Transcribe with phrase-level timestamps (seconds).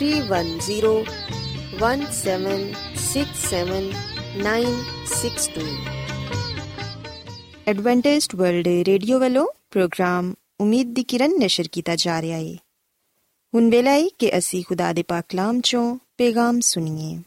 [0.00, 0.94] three one zero
[1.80, 2.64] one seven
[3.02, 3.90] six seven
[4.42, 4.82] nine
[5.12, 5.68] six two
[7.68, 12.54] Adventist World Radio ਵੱਲੋਂ programme ਉਮੀਦ ਦੀ ਕਿਰਨ ਨਸ਼ਰ ਕੀਤਾ ਜਾ ਰਿਹਾ ਹੈ
[13.54, 17.18] ਹੁਣ ਵੇਲਾ ਹੈ ਕਿ ਅਸੀਂ ਖੁਦਾ ਦੇ ਪਾਕ ਕਲਾਮ ਚੋਂ ਪੈਗਾਮ ਸੁਣੀਏ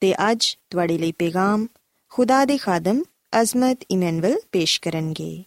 [0.00, 1.66] ਤੇ ਅੱਜ ਤੁਹਾਡੇ ਲਈ ਪੈਗਾਮ
[2.12, 3.02] ਖੁਦਾ ਦੇ ਖਾਦਮ
[3.40, 5.44] ਅਜ਼ਮਤ ਇਮਨੁਅਲ ਪੇਸ਼ ਕਰਨਗੇ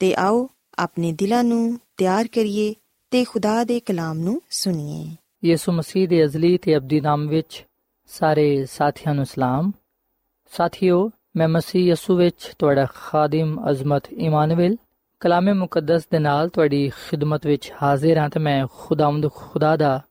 [0.00, 0.48] ਤੇ ਆਓ
[0.78, 2.74] ਆਪਣੇ ਦਿਲਾਂ ਨੂੰ ਤਿਆਰ ਕਰੀਏ
[3.10, 5.04] ਤੇ ਖੁਦਾ ਦੇ ਕਲਾਮ ਨੂੰ ਸੁਣੀਏ
[5.47, 7.65] ਯਿਸੂ ਮਸੀਹ ਦੇ ਅਜ਼ਲੀ ਤੇ ਅਬਦੀ ਨਾਮ ਵਿੱਚ
[8.07, 9.71] ਸਾਰੇ ਸਾਥੀਆਂ ਨੂੰ ਸਲਾਮ।
[10.57, 14.75] ਸਾਥਿਓ, ਮੈਂ ਮਸੀਹ ਯਸੂ ਵਿੱਚ ਤੁਹਾਡਾ ਖਾਦਮ ਅਜ਼ਮਤ ਇਮਾਨੁਅਲ
[15.19, 20.01] ਕਲਾਮੇ ਮੁਕੱਦਸ ਦੇ ਨਾਲ ਤੁਹਾਡੀ ਖਿਦਮਤ ਵਿੱਚ ਹਾਜ਼ਰ ਹਾਂ ਤੇ ਮੈਂ ਖੁਦਾਵੰਦ ਖੁਦਾ ਦਾ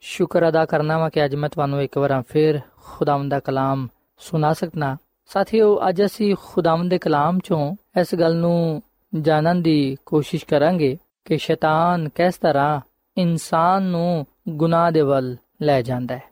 [0.00, 3.88] ਸ਼ੁਕਰ ਅਦਾ ਕਰਨਾ ਵਾ ਕਿ ਅੱਜ ਮੈਂ ਤੁਹਾਨੂੰ ਇੱਕ ਵਾਰ ਫਿਰ ਖੁਦਾਵੰਦ ਦਾ ਕਲਾਮ
[4.18, 4.96] ਸੁਣਾ ਸਕਣਾ
[5.26, 8.82] ਸਾਥੀਓ, ਅੱਜ ਅਸੀਂ ਖੁਦਾਵੰਦ ਦੇ ਕਲਾਮ ਚੋਂ ਇਸ ਗੱਲ ਨੂੰ
[9.20, 12.80] ਜਾਣਨ ਦੀ ਕੋਸ਼ਿਸ਼ ਕਰਾਂਗੇ ਕਿ ਸ਼ੈਤਾਨ ਕਿਸ ਤਰ੍ਹਾਂ
[13.18, 16.22] ਇਨਸਾਨ ਨੂੰ ਗੁਨਾਹ ਦੇ ਵੱਲ ਲੈ ਜਾਂਦਾ ਹੈ।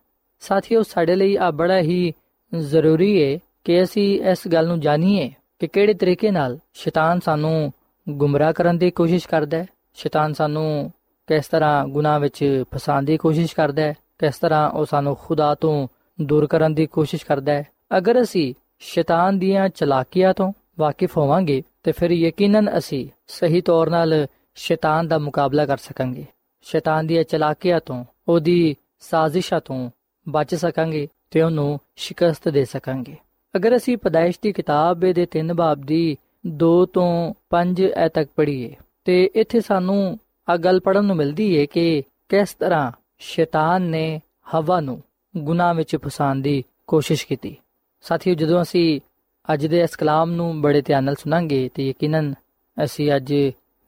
[0.40, 2.12] ਸਾਥੀਓ, ਸਾਡੇ ਲਈ ਆ ਬੜਾ ਹੀ
[2.58, 7.72] ਜ਼ਰੂਰੀ ਹੈ ਕਿ ਅਸੀਂ ਇਸ ਗੱਲ ਨੂੰ ਜਾਣੀਏ ਕਿ ਕਿਹੜੇ ਤਰੀਕੇ ਨਾਲ ਸ਼ੈਤਾਨ ਸਾਨੂੰ
[8.08, 10.92] ਗੁੰਮਰਾਹ ਕਰਨ ਦੀ ਕੋਸ਼ਿਸ਼ ਕਰਦਾ ਹੈ, ਸ਼ੈਤਾਨ ਸਾਨੂੰ
[11.26, 15.88] ਕਿਸ ਤਰ੍ਹਾਂ ਗੁਨਾਹ ਵਿੱਚ ਫਸਾਉਣ ਦੀ ਕੋਸ਼ਿਸ਼ ਕਰਦਾ ਹੈ, ਕਿਸ ਤਰ੍ਹਾਂ ਉਹ ਸਾਨੂੰ ਖੁਦਾ ਤੋਂ
[16.20, 17.66] ਦੂਰ ਕਰਨ ਦੀ ਕੋਸ਼ਿਸ਼ ਕਰਦਾ ਹੈ।
[17.98, 24.26] ਅਗਰ ਅਸੀਂ ਸ਼ੈਤਾਨ ਦੀਆਂ ਚਲਾਕੀਆਂ ਤੋਂ ਵਾਕਿਫ ਹੋਵਾਂਗੇ, ਤੇ ਫਿਰ ਯਕੀਨਨ ਅਸੀਂ ਸਹੀ ਤੌਰ 'ਤੇ
[24.54, 26.24] ਸ਼ੈਤਾਨ ਦਾ ਮੁਕਾਬਲਾ ਕਰ ਸਕਾਂਗੇ।
[26.66, 29.88] ਸ਼ੈਤਾਨ ਦੀਆਂ ਚਲਾਕੀਆਂ ਤੋਂ ਉਹਦੀ ਸਾਜ਼ਿਸ਼ਾਂ ਤੋਂ
[30.26, 33.16] ਬਚ ਸਕਾਂਗੇ ਤੇ ਉਹਨੂੰ ਸ਼ਿਕਸਤ ਦੇ ਸਕਾਂਗੇ
[33.54, 36.16] ਅਗਰ ਅਸੀਂ ਪਦਾਇਸ਼ ਦੀ ਕਿਤਾਬ ਦੇ 3 ਬਾਬ ਦੀ
[36.62, 37.10] 2 ਤੋਂ
[37.50, 38.74] 5 ਐ ਤੱਕ ਪੜ੍ਹੀਏ
[39.06, 39.98] ਤੇ ਇੱਥੇ ਸਾਨੂੰ
[40.48, 42.90] ਆ ਗੱਲ ਪੜਨ ਨੂੰ ਮਿਲਦੀ ਹੈ ਕਿ ਕਿਸ ਤਰ੍ਹਾਂ
[43.20, 44.20] ਸ਼ੈਤਾਨ ਨੇ
[44.54, 45.00] ਹਵਾ ਨੂੰ
[45.34, 47.56] ਗੁਨਾਹ ਵਿੱਚ ਫਸਾਉਣ ਦੀ ਕੋਸ਼ਿਸ਼ ਕੀਤੀ
[48.04, 49.00] ਸਾਥੀਓ ਜਦੋਂ ਅਸੀਂ
[49.48, 52.32] ਅੱਜ ਦੇ ਇਸ ਕਲਾਮ ਨੂੰ ਬੜੇ ਧਿਆਨ ਨਾਲ ਸੁਣਾਂਗੇ ਤੇ ਯਕੀਨਨ
[52.76, 53.32] ਅਸੀਂ ਅੱਜ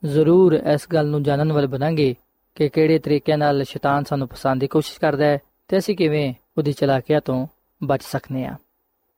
[0.03, 2.15] ਜ਼ਰੂਰ ਇਸ ਗੱਲ ਨੂੰ ਜਾਣਨ ਵਾਲੇ ਬਣਾਂਗੇ
[2.61, 6.73] ਕਿ ਕਿਹੜੇ ਤਰੀਕੇ ਨਾਲ ਸ਼ੈਤਾਨ ਸਾਨੂੰ ਫਸਾਉਣ ਦੀ ਕੋਸ਼ਿਸ਼ ਕਰਦਾ ਹੈ ਤੇ ਅਸੀਂ ਕਿਵੇਂ ਉਹਦੀ
[6.73, 7.47] ਚਲਾਕੀਆਂ ਤੋਂ
[7.83, 8.57] ਬਚ ਸਕਨੇ ਆ।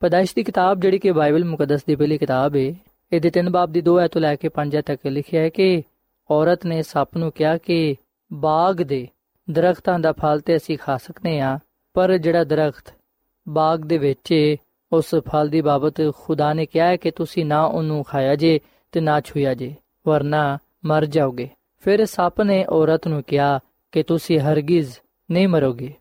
[0.01, 2.75] ਪਦਾਇਸ਼ ਦੀ ਕਿਤਾਬ ਜਿਹੜੀ ਕਿ ਬਾਈਬਲ ਮੁਕੱਦਸ ਦੀ ਪਹਿਲੀ ਕਿਤਾਬ ਹੈ
[3.13, 5.83] ਇਹਦੇ ਤਿੰਨ ਬਾਬ ਦੀ 2 ਐ ਤੋਂ ਲੈ ਕੇ 5 ਐ ਤੱਕ ਲਿਖਿਆ ਹੈ ਕਿ
[6.31, 7.97] ਔਰਤ ਨੇ ਸੱਪ ਨੂੰ ਕਿਹਾ ਕਿ
[8.33, 9.09] ਬਾਗ ਦੇ
[9.51, 11.59] ਦਰਖਤਾਂ ਦਾ ਫਲ ਤੇ ਅਸੀਂ ਖਾ ਸਕਨੇ ਆ,
[11.95, 12.95] ਪਰ ਜਿਹੜਾ ਦਰਖਤ
[13.49, 14.57] ਬਾਗ ਦੇ ਵਿੱਚ
[14.93, 18.61] ਉਸ ਫਲ ਦੀ ਬਾਬਤ ਖੁਦਾ ਨੇ ਕਿਹਾ ਹੈ ਕਿ ਤੁਸੀਂ ਨਾ ਉਹਨੂੰ ਖਾਇਆ ਜੇ
[18.93, 19.75] ਤੇ ਨਾ ਛੂਇਆ ਜੇ,
[20.07, 21.49] ਵਰਨਾ ਮਰ ਜਾਓਗੇ।
[21.83, 23.59] ਫਿਰ ਸੱਪ ਨੇ ਔਰਤ ਨੂੰ ਕਿਹਾ
[23.93, 24.99] ਕਿ ਤੁਸੀਂ ਹਰਗਿਜ਼
[25.31, 25.93] ਨਹੀਂ ਮਰੋਗੇ,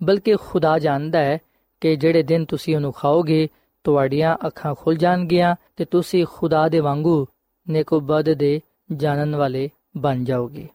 [0.00, 1.38] ਬਲਕਿ ਖੁਦਾ ਜਾਣਦਾ ਹੈ
[1.82, 3.48] ਕਿ ਜਿਹੜੇ ਦਿਨ ਤੁਸੀਂ ਉਹਨੂੰ ਖਾਓਗੇ,
[3.84, 7.26] ਤੁਹਾਡੀਆਂ ਅੱਖਾਂ ਖੁੱਲ ਜਾਣਗੀਆਂ ਤੇ ਤੁਸੀਂ ਖੁਦਾ ਦੇ ਵਾਂਗੂ
[7.66, 8.60] ਨੇਕੋਬਦ ਦੇ
[8.92, 10.68] ਜਾਣਨ ਵਾਲੇ ਬਣ ਜਾਓਗੇ।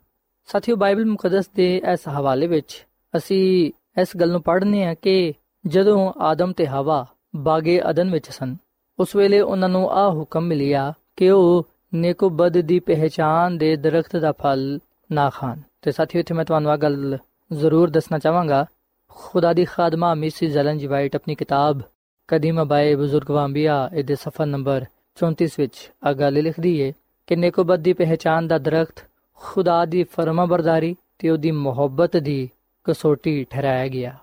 [0.50, 3.72] ਸਾਥੀਓ, ਬਾਈਬਲ ਮੁਕੱਦਸ ਦੇ ਇਸ ਹਵਾਲੇ ਵਿੱਚ ਅਸੀਂ
[4.02, 5.34] ਇਸ ਗੱਲ ਨੂੰ ਪੜ੍ਹਨੇ ਆ ਕਿ
[5.68, 7.06] ਜਦੋਂ ਆਦਮ ਤੇ ਹਵਾ
[7.36, 8.56] ਬਾਗੇ ਅਦਨ ਵਿੱਚ ਸਨ,
[9.00, 14.32] ਉਸ ਵੇਲੇ ਉਹਨਾਂ ਨੂੰ ਆ ਹੁਕਮ ਮਿਲਿਆ ਕਿ ਉਹ ਨੇਕੋਬਦ ਦੀ ਪਹਿਚਾਨ ਦੇ ਦਰਖਤ ਦਾ
[14.32, 14.80] ਫਲ
[15.12, 17.18] ਨਾ ਖਾਣ। ਤੇ ਸਾਥੀਓ, ਇੱਥੇ ਮੈਂ ਤੁਹਾਨੂੰ ਆ ਗੱਲ
[17.54, 18.66] ਜ਼ਰੂਰ ਦੱਸਣਾ ਚਾਹਾਂਗਾ।
[19.10, 21.82] ਖੁਦਾ ਦੀ ਖਾਦਮਾ ਮਿਸਿਸ ਜ਼ਲਨ ਜੀ ਵਾਈਟ ਆਪਣੀ ਕਿਤਾਬ
[22.28, 24.86] ਕਦੀਮ ਬਾਏ ਬਜ਼ੁਰਗ ਵਾਂਬੀਆ, ਇਹਦੇ ਸਫਾ ਨੰਬਰ
[25.16, 26.94] 34 ਵਿੱਚ ਆ ਗੱਲ ਲਿਖਦੀ ਏ
[27.28, 32.50] ਕਿ ਨੇਕੋਬਦ ਦੀ ਪਹਿਚਾਨ ਦਾ ਦਰਖਤ ਖੁਦਾ ਦੀ ਫਰਮਾਬਰਦਾਰੀ ਤੇ ਉਹਦੀ ਮੁਹੱਬਤ ਦੀ
[32.84, 34.18] ਕਸੋਟੀ ਠਹਿਰਾਇਆ ਗਿਆ।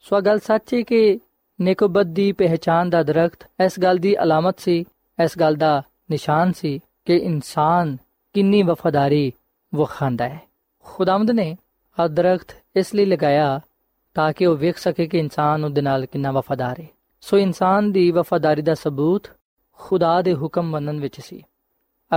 [0.00, 1.20] ਸੋ ਗੱਲ ਸੱਚ ਹੈ ਕਿ
[1.60, 4.84] ਨੇਕੋਬਦ ਦੀ ਪਹਿਚਾਨ ਦਾ ਦਰਖਤ ਇਸ ਗੱਲ ਦੀ ਅਲਾਮਤ ਸੀ,
[5.24, 7.96] ਇਸ ਗੱਲ ਦਾ ਨਿਸ਼ਾਨ ਸੀ ਕਿ ਇਨਸਾਨ
[8.32, 9.32] ਕਿੰਨੀ ਵਫਾਦਾਰੀ
[9.74, 10.40] ਵਖਾਂਦਾ ਹੈ।
[10.84, 11.56] ਖੁਦਾਵੰਦ ਨੇ
[12.00, 13.60] ਆ ਦਰਖਤ ਇਸ ਲਈ ਲਗਾਇਆ
[14.14, 16.86] ਤਾਂ ਕਿ ਉਹ ਵੇਖ ਸਕੇ ਕਿ ਇਨਸਾਨ ਉਹਦੇ ਨਾਲ ਕਿੰਨਾ ਵਫਾਦਾਰ ਹੈ।
[17.20, 19.28] ਸੋ ਇਨਸਾਨ ਦੀ ਵਫਾਦਾਰੀ ਦਾ ਸਬੂਤ
[19.72, 21.42] ਖੁਦਾ ਦੇ ਹੁਕਮ ਮੰਨਣ ਵਿੱਚ ਸੀ।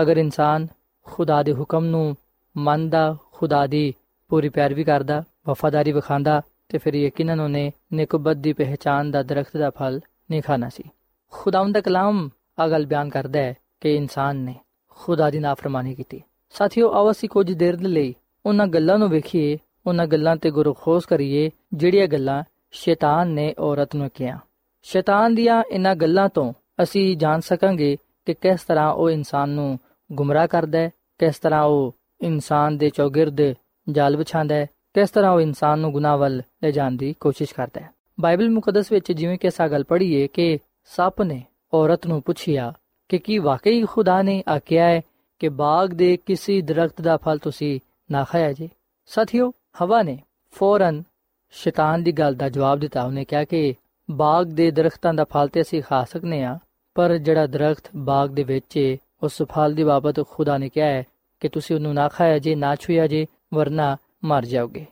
[0.02, 0.68] ਅਗਰ ਇਨਸਾਨ
[1.04, 2.18] ਖੁਦਾ ਦੇ ਹੁਕਮ ਨੂੰ
[2.58, 3.94] ਮੰਨਦਾ, ਖੁਦਾ ਦੀ
[4.28, 9.70] ਪੂਰੀ ਪਿਆਰਵੀ ਕਰਦਾ, ਵਫਾਦਾਰੀ ਵਿਖਾਂਦਾ ਤੇ ਫਿਰ ਯਕੀਨਨ ਉਹਨੇ ਨੇਕਬਤ ਦੀ ਪਹਿਚਾਨ ਦਾ ਦਰਖਤ ਦਾ
[9.70, 10.02] ਫਲ
[10.32, 10.84] ਨਹੀਂ ਖਾਣਾ ਸੀ।
[11.32, 12.30] ਖੁਦਾਵੰਦ ਦਾ ਕਲਾਮ
[12.66, 14.56] ਅਗਲ ਬਿਆਨ ਕਰਦਾ ਹੈ ਕਿ ਇਨਸਾਨ ਨੇ
[15.00, 18.14] ਖੁਦਾ ਦੀ ਨਾਫਰਮਾਨੀ ਕੀਤੀ। ਸਾਥੀਓ, ਆਓ ਅਸੀਂ ਕੁਝ ਦੇਰ ਲਈ
[18.46, 19.58] ਉਹਨਾਂ ਗੱਲਾਂ ਨੂੰ ਵੇਖੀਏ,
[19.88, 24.38] ਉਹਨਾਂ ਗੱਲਾਂ ਤੇ ਗੁਰੂ ਖੋਸ ਕਰੀਏ, ਜਿਹੜੀਆਂ ਗੱਲਾਂ ਸ਼ੈਤਾਨ ਨੇ ਔਰਤ ਨੂੰ ਕਿਹਾ
[24.84, 26.54] ਸ਼ੈਤਾਨ ਦੀਆਂ ਇਹਨਾਂ ਗੱਲਾਂ ਤੋਂ
[26.84, 29.80] ਅਸੀਂ ਜਾਣ ਸਕਾਂਗੇ ਕਿ ਕਿਸ ਤਰ੍ਹਾਂ ਉਹ ਇਨਸਾਨ ਨੂੰ
[30.12, 33.54] ਗੁੰਮਰਾਹ ਕਰਦਾ ਹੈ, ਕਿਸ ਤਰ੍ਹਾਂ ਉਹ ਇਨਸਾਨ ਦੇ ਚੌਗਿਰਦ
[33.90, 37.82] ਜਾਲ ਵਿਛਾਉਂਦਾ ਹੈ, ਕਿਸ ਤਰ੍ਹਾਂ ਉਹ ਇਨਸਾਨ ਨੂੰ ਗੁਨਾਹ ਵੱਲ ਲੈ ਜਾਣ ਦੀ ਕੋਸ਼ਿਸ਼ ਕਰਦਾ
[37.82, 37.90] ਹੈ।
[38.20, 42.74] ਬਾਈਬਲ ਮੁਕੱਦਸ ਵਿੱਚ ਜਿਵੇਂ ਕਿ ਸਾ ਗੱਲ ਪੜ੍ਹੀਏ ਕਿ ਸੱਪ ਨੇ ਔਰਤ ਨੂੰ ਪੁੱਛਿਆ
[43.10, 45.02] ਕਿ ਕੀ ਵਾਕਈ ਖੁਦਾ ਨੇ ਆਖਿਆ ਹੈ
[45.40, 47.80] ਕਿ ਬਾਗ ਦੇ ਕਿਸੇ ਦਰਖਤ ਦਾ ਫਲ ਤੁਸੀਂ
[48.12, 48.70] ਨਾ ਖਾਇਆ ਜੇ।
[49.06, 49.52] ਸਾਥੀਓ,
[49.82, 50.20] ਹਵਾ ਨੇ
[50.52, 51.04] ਫੌਰਨ
[51.52, 53.76] ਸ਼ੈਤਾਨ ਦੀ ਗੱਲ ਦਾ ਜਵਾਬ ਦਿੱਤਾ। ਉਹਨੇ ਕਿਹਾ ਕਿ
[54.12, 56.60] ਬਾਗ ਦੇ ਦਰਖਤਾਂ ਦਾ ਫਲ ਤੇ ਅਸੀਂ ਖਾ ਸਕਨੇ ਆ,
[56.96, 61.04] ਪਰ ਜਿਹੜਾ ਦਰਖਤ ਬਾਗ ਦੇ ਵਿੱਚ ਹੈ ਉਸ ਫਲ ਦੀ ਬਾਬਤ ਖੁਦਾ ਨੇ ਕਿਹਾ ਹੈ
[61.40, 64.86] ਕਿ ਤੁਸੀਂ ਉਹਨੂੰ ਨਾ ਖਾਇਆ ਜੇ, ਨਾ ਛੂਇਆ ਜੇ, ਵਰਨਾ ਮਰ ਜਾਓਗੇ।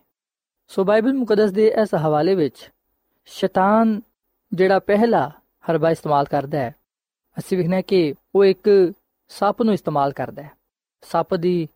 [0.67, 2.71] ਸੋ ਬਾਈਬਲ ਮੁਕੱਦਸ ਦੇ ਇਸ ਹਵਾਲੇ ਵਿੱਚ
[3.25, 4.01] ਸ਼ੈਤਾਨ
[4.53, 5.31] ਜਿਹੜਾ ਪਹਿਲਾ
[5.71, 6.75] ਹਰਬਾ ਇਸਤੇਮਾਲ ਕਰਦਾ ਹੈ
[7.39, 8.93] ਅਸੀਂ ਵਿਖਣਾ ਕਿ ਉਹ ਇੱਕ
[9.27, 10.51] ਸੱਪ ਨੂੰ ਇਸਤੇਮਾਲ ਕਰਦਾ ਹੈ।
[11.01, 11.67] ਸੱਪ ਦੀ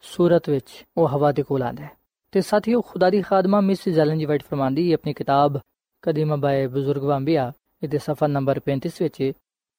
[0.00, 1.90] ਸੂਰਤ ਵਿੱਚ ਉਹ ਹਵਾ ਦੇ ਕੋਲ ਆਂਦਾ ਹੈ।
[2.32, 5.60] ਤੇ ਸਾਥੀਓ, ਖੁਦਾ ਦੀ ਖਾਦਮਾ ਮਿਸ ਜ਼ਲਨ ਜੀ ਵਾਈਟ ਫਰਮਾਂਦੀ ਹੈ, ਆਪਣੀ ਕਿਤਾਬ
[6.02, 9.32] ਕਦੀਮਾ ਬਾਏ ਬਜ਼ੁਰਗ ਵਾਂਬੀਆ ਇਹਦੇ ਸਫਾ ਨੰਬਰ 35 ਵਿੱਚ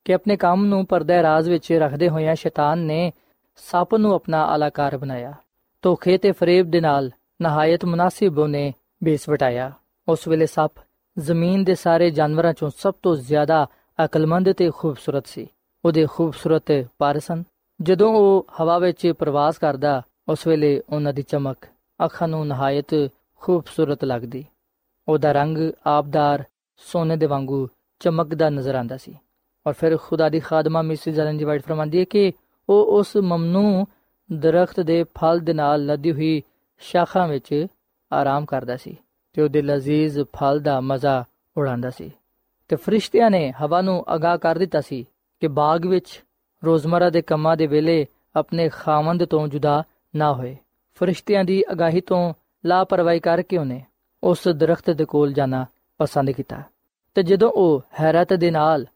[0.05, 3.13] ਕਿ ਆਪਣੇ ਕੰਮ ਨੂੰ ਪਰਦਾ ਰਾਜ਼ ਵਿੱਚ ਰੱਖਦੇ ਹੋਇਆਂ ਸ਼ੈਤਾਨ ਨੇ
[3.55, 5.33] ਸੱਪ ਨੂੰ ਆਪਣਾ ਆਲਾਕਾਰ ਬਣਾਇਆ।
[5.81, 9.71] ਧੋਖੇ ਤੇ ਫਰੇਬ ਦੇ ਨਾਲ ਨਹਾਇਤ ਮੁਨਾਸਿਬ ਉਹਨੇ ਬੇਸ ਵਟਾਇਆ।
[10.09, 10.71] ਉਸ ਵੇਲੇ ਸੱਪ
[11.19, 13.67] ਜ਼ਮੀਨ ਦੇ ਸਾਰੇ ਜਾਨਵਰਾਂ ਚੋਂ ਸਭ ਤੋਂ ਜ਼ਿਆਦਾ
[14.05, 15.47] ਅਕਲਮੰਦ ਤੇ ਖੂਬਸੂਰਤ ਸੀ।
[15.85, 17.43] ਉਹਦੇ ਖੂਬਸੂਰਤ ਪਰ ਸਨ।
[17.81, 21.57] ਜਦੋਂ ਉਹ ਹਵਾ ਵਿੱਚ ਪ੍ਰਵਾਸ ਕਰਦਾ, ਉਸ ਵੇਲੇ ਉਹਨਾਂ ਦੀ ਚਮਕ,
[22.05, 24.45] ਅੱਖਾਂ ਨੂੰ ਨਹਾਇਤ ਖੂਬਸੂਰਤ ਲੱਗਦੀ।
[25.07, 26.43] ਉਹਦਾ ਰੰਗ ਆਬਦਾਰ
[26.77, 27.67] ਸੋਨੇ ਦੇ ਵਾਂਗੂ
[27.99, 29.15] ਚਮਕਦਾ ਨਜ਼ਰ ਆਂਦਾ ਸੀ।
[29.67, 32.33] ਔਰ ਫਿਰ ਖੁਦਾ ਦੀ ਖਾਦਮਾ ਮਿਸਿਸ ਜਲਨ ਜੀ ਵਾਈਟ ਫਰਮਾਂਦੀ ਹੈ ਕਿ
[32.69, 33.85] ਉਹ ਉਸ ਮਮਨੂ
[34.33, 36.43] ਦਰਖਤ ਦੇ ਫਲ ਦੇ ਨਾਲ ਲੱਦੀ ਹੋਈ
[36.79, 37.65] ਸ਼ਾਖਾ ਵਿੱਚ
[38.13, 38.97] ਆਰਾਮ ਕਰਦਾ ਸੀ
[39.33, 41.23] ਤੇ ਉਹਦੇ ਲਜ਼ੀਜ਼ ਫਲ ਦਾ ਮਜ਼ਾ
[41.57, 42.11] ਉਡਾਉਂਦਾ ਸੀ।
[42.71, 45.05] ਤੇ ਫਰਿਸ਼ਤਿਆਂ ਨੇ ਹਵਾ ਨੂੰ ਅਗਾਹ ਕਰ ਦਿੱਤਾ ਸੀ
[45.39, 46.23] ਕਿ ਬਾਗ ਵਿੱਚ
[46.65, 49.83] ਰੋਜ਼ਮਰਾ ਦੇ ਕੰਮਾਂ ਦੇ ਵੇਲੇ ਆਪਣੇ ਖਾਵੰਦ ਤੋਂ ਜੁਦਾ
[50.15, 50.57] ਨਾ ਹੋਏ।
[50.95, 52.33] ਫਰਿਸ਼ਤਿਆਂ ਦੀ ਅਗਾਹੀ ਤੋਂ
[52.65, 53.85] ਲਾਪਰਵਾਹੀ ਕਰਕੇ ਉਹਨੇ
[54.23, 55.65] ਉਸ ਦਰਖਤ ਦੇ ਕੋਲ ਜਾਣਾ
[55.97, 56.61] ਪਸੰਦ ਕੀਤਾ।
[57.15, 58.87] ਤੇ ਜਦੋਂ ਉਹ ਹੈਰਤ ਦੇ ਨਾਲ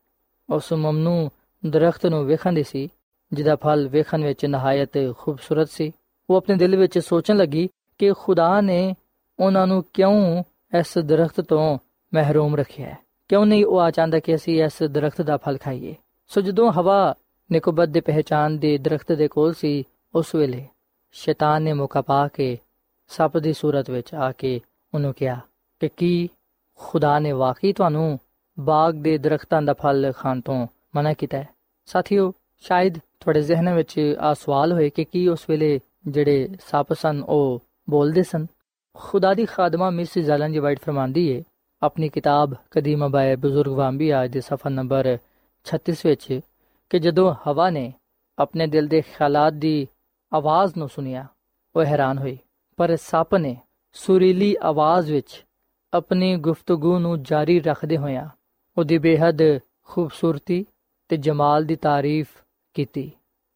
[0.49, 1.29] ਉਸ ਮਮਨੂ
[1.65, 2.89] ਦਰਖਤ ਨੂੰ ਵੇਖਣ ਸੀ,
[3.33, 5.91] ਜਿਹਦਾ ਫਲ ਵੇਖਣ ਵਿੱਚ ਨਹਾਇਤ ਖੂਬਸੂਰਤ ਸੀ,
[6.29, 8.95] ਉਹ ਆਪਣੇ ਦਿਲ ਵਿੱਚ ਸੋਚਣ ਲੱਗੀ ਕਿ ਖੁਦਾ ਨੇ
[9.39, 10.43] ਉਹਨਾਂ ਨੂੰ ਕਿਉਂ
[10.79, 11.79] ਇਸ ਦਰਖਤ ਤੋਂ
[12.13, 15.95] ਮਹਿਰੂਮ ਰੱਖਿਆ ਹੈ। ਕਿਉਂ ਨਹੀਂ ਉਹ ਆ ਚਾਹੁੰਦਾ ਕਿ ਅਸੀਂ ਇਸ ਦਰਖਤ ਦਾ ਫਲ ਖਾਈਏ?
[16.27, 17.15] ਸੋ ਜਦੋਂ ਹਵਾ
[17.51, 19.83] ਨਿਕੋਬਤ ਦੇ ਪਹਿਚਾਨ ਦੇ ਦਰਖਤ ਦੇ ਕੋਲ ਸੀ,
[20.15, 20.67] ਉਸ ਵੇਲੇ
[21.11, 22.57] ਸ਼ੈਤਾਨ ਨੇ ਮੌਕਾ ਪਾ ਕੇ
[23.07, 24.61] ਸੱਪ ਦੀ ਸੂਰਤ ਵਿੱਚ ਆ ਕੇ
[24.93, 25.39] ਉਹਨੂੰ ਕਿਹਾ
[25.79, 26.29] ਕਿ ਕੀ
[26.75, 28.19] ਖੁਦਾ ਨੇ ਵਾਕਈ ਤੁਹਾਨੂੰ
[28.59, 31.49] ਬਾਗ ਦੇ ਦਰਖਤਾਂ ਦਾ ਫਲ ਖਾਣ ਤੋਂ ਮਨਾ ਕੀਤਾ ਹੈ?
[31.85, 37.23] ਸਾਥੀਓ, ਸ਼ਾਇਦ ਤੁਹਾਡੇ ਜ਼ਿਹਨ ਵਿੱਚ ਆ ਸਵਾਲ ਹੋਏ ਕਿ ਕੀ ਉਸ ਵੇਲੇ ਜਿਹੜੇ ਸੱਪ ਸਨ,
[37.27, 38.45] ਉਹ ਬੋਲਦੇ ਸਨ?
[38.93, 41.43] ਖੁਦਾ ਦੀ ਖਾਦਮਾ ਮਿਸ ਜ਼ਲਨ ਜੀ ਵਾਈਟ ਫਰਮਾਂਦੀ ਹੈ
[41.83, 45.17] ਆਪਣੀ ਕਿਤਾਬ ਕਦੀਮ ਬਾਏ ਬਜ਼ੁਰਗ ਵਾਂਬੀਆ ਦੇ ਸਫਾ ਨੰਬਰ
[45.63, 46.39] 36 ਵਿੱਚ
[46.89, 47.93] ਕਿ ਜਦੋਂ ਹਵਾ ਨੇ
[48.39, 49.87] ਆਪਣੇ ਦਿਲ ਦੇ ਖਿਆਲਾਤ ਦੀ
[50.33, 51.27] ਆਵਾਜ਼ ਨੂੰ ਸੁਨਿਆ
[51.75, 52.37] ਉਹ ਹੈਰਾਨ ਹੋਈ।
[52.77, 53.57] ਪਰ ਸੱਪ ਨੇ
[53.93, 55.45] ਸੁਰੀਲੀ ਆਵਾਜ਼ ਵਿੱਚ
[55.93, 58.29] ਆਪਣੀ ਗੁਫ਼ਤਗੂ ਨੂੰ ਜਾਰੀ ਰੱਖਦੇ ਹੋਇਆ
[58.77, 59.37] ਉਹਦੀ ਬੇਹੱਦ
[59.83, 60.65] ਖੂਬਸੂਰਤੀ
[61.07, 62.27] ਤੇ ਜਮਾਲ ਦੀ ਤਾਰੀਫ
[62.73, 63.11] ਕੀਤੀ।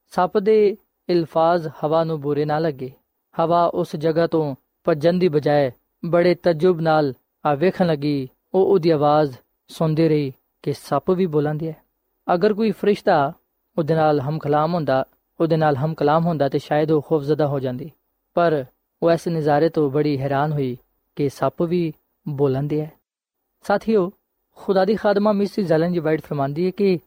[0.07, 0.77] ਸੱਪ ਦੇ
[1.09, 2.91] ਇਲਫਾਜ਼ ਹਵਾ ਨੂੰ ਬੁਰੇ ਨਾ ਲੱਗੇ।
[3.39, 5.71] ਹਵਾ ਉਸ ਜਗ੍ਹਾ ਤੋਂ ਭੱਜਣ ਦੀ ਬਜਾਏ
[6.05, 7.13] ਬੜੇ ਤਜੁਬ ਨਾਲ
[7.45, 9.35] ਆ ਵੇਖਣ ਲੱਗੀ, ਉਹ ਉਹਦੀ ਆਵਾਜ਼
[9.67, 11.75] ਸੁਣਦੀ ਰਹੀ ਕਿ ਸੱਪ ਵੀ ਬੋਲੰਦੀ ਹੈ।
[12.33, 13.33] ਅਗਰ ਕੋਈ ਫਰਿਸ਼ਤਾ
[13.77, 15.05] ਉਹਦੇ ਨਾਲ ਹਮ ਕਲਾਮ ਹੁੰਦਾ,
[15.39, 17.91] ਉਹਦੇ ਨਾਲ ਹਮ ਕਲਾਮ ਹੁੰਦਾ ਤੇ ਸ਼ਾਇਦ ਉਹ ਖੌਫਜ਼ਦਾ ਹੋ ਜਾਂਦੀ।
[18.33, 18.65] ਪਰ
[19.03, 20.77] ਉਹ ਇਸ ਨਜ਼ਾਰੇ ਤੋਂ ਬੜੀ ਹੈਰਾਨ ਹੋਈ
[21.15, 21.93] ਕਿ ਸੱਪ ਵੀ
[22.27, 22.91] ਬੋਲੰਦੇ ਹੈ।
[23.61, 24.11] ਸਾਥੀਓ,
[24.55, 26.99] ਖੁਦਾ ਦੀ ਖਾਦਮਾ ਮਿਸ ਜ਼ਲਨ ਜੀ ਵਾਈਟ ਫਰਮਾਂਦੀ ਹੈ ਕਿ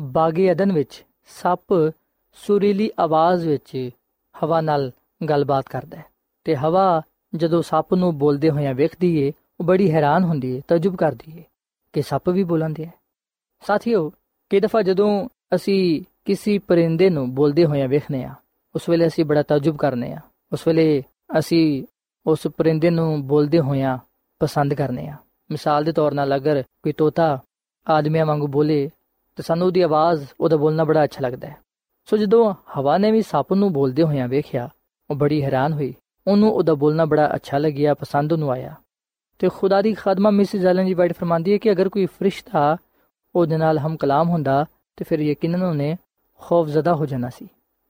[0.00, 1.92] ਬਾਗੇ ਅਦਨ ਵਿੱਚ ਸੱਪ
[2.32, 3.90] ਸੁਰੀਲੀ ਆਵਾਜ਼ ਵਿੱਚ
[4.34, 4.90] ਹਵਾ ਨਾਲ
[5.28, 6.04] ਗੱਲਬਾਤ ਕਰਦਾ ਹੈ
[6.44, 7.02] ਤੇ ਹਵਾ
[7.34, 11.42] ਜਦੋਂ ਸੱਪ ਨੂੰ ਬੋਲਦੇ ਹੋਇਆਂ ਵੇਖਦੀ ਏ ਉਹ ਬੜੀ ਹੈਰਾਨ ਹੁੰਦੀ ਏ, ਤਜਬ ਕਰਦੀ ਏ,
[11.94, 12.92] ਕਿ ਸੱਪ ਵੀ ਬੋਲਦੇ ਹੈ
[13.62, 14.10] ਸਾਥੀਓ
[14.50, 18.34] ਕਿ ਦਫਾ ਜਦੋਂ ਅਸੀਂ ਕਿਸੇ ਪਰਿੰਦੇ ਨੂੰ ਬੋਲਦੇ ਹੋਇਆਂ ਵੇਖਨੇ ਆ,
[18.74, 20.20] ਉਸ ਵੇਲੇ ਅਸੀਂ ਬੜਾ ਤਜਬ ਕਰਨੇ ਆ,
[20.52, 21.02] ਉਸ ਵੇਲੇ
[21.38, 21.84] ਅਸੀਂ
[22.26, 23.98] ਉਸ ਪਰਿੰਦੇ ਨੂੰ ਬੋਲਦੇ ਹੋਇਆਂ
[24.40, 25.16] ਪਸੰਦ ਕਰਨੇ ਆ।
[25.50, 27.38] ਮਿਸਾਲ ਦੇ ਤੌਰ 'ਤੇ ਅਗਰ ਕੋਈ ਤੋਤਾ
[27.86, 28.90] ਆਦਮੀਆਂ ਵਾਂਗੂ ਬੋਲੇ,
[29.38, 31.56] ਤਾਂ ਸਾਨੂੰ ਉਹਦੀ ਆਵਾਜ਼, ਉਹਦਾ ਬੋਲਣਾ ਬੜਾ ਅੱਛਾ ਲੱਗਦਾ ਹੈ
[32.08, 34.68] ਸੋ ਜਦੋਂ ਹਵਾ ਨੇ ਵੀ ਸੱਪ ਨੂੰ ਬੋਲਦੇ ਹੋਇਆਂ ਵੇਖਿਆ,
[35.10, 35.94] ਉਹ ਬੜੀ ਹੈਰਾਨ ਹੋਈ,
[36.26, 38.74] ਉਹਨੂੰ ਉਹਦਾ ਬੋਲਣਾ ਬੜਾ ਅੱਛਾ ਲੱਗਿਆ, ਪਸੰਦ ਉਹਨੂੰ ਆਇਆ।
[39.39, 42.77] ਤੇ ਖੁਦਾ ਦੀ ਖਾਦਮਾ ਮਿਸਿਸ ਜ਼ੈਲਨ ਜੀ ਵਾਈਟ ਫਰਮਾਂਦੀ ਹੈ ਕਿ ਅਗਰ ਕੋਈ ਫਰਿਸ਼ਤਾ
[43.35, 44.65] ਉਹਦੇ ਨਾਲ ਹਮ ਕਲਾਮ ਹੁੰਦਾ
[44.97, 45.95] ਤੇ ਫਿਰ ਯਕੀਨਨ ਉਹਨੇ
[46.39, 47.47] ਖੌਫ ਜ਼ਦਾ ਹੋ ਜਾਣਾ ਸੀ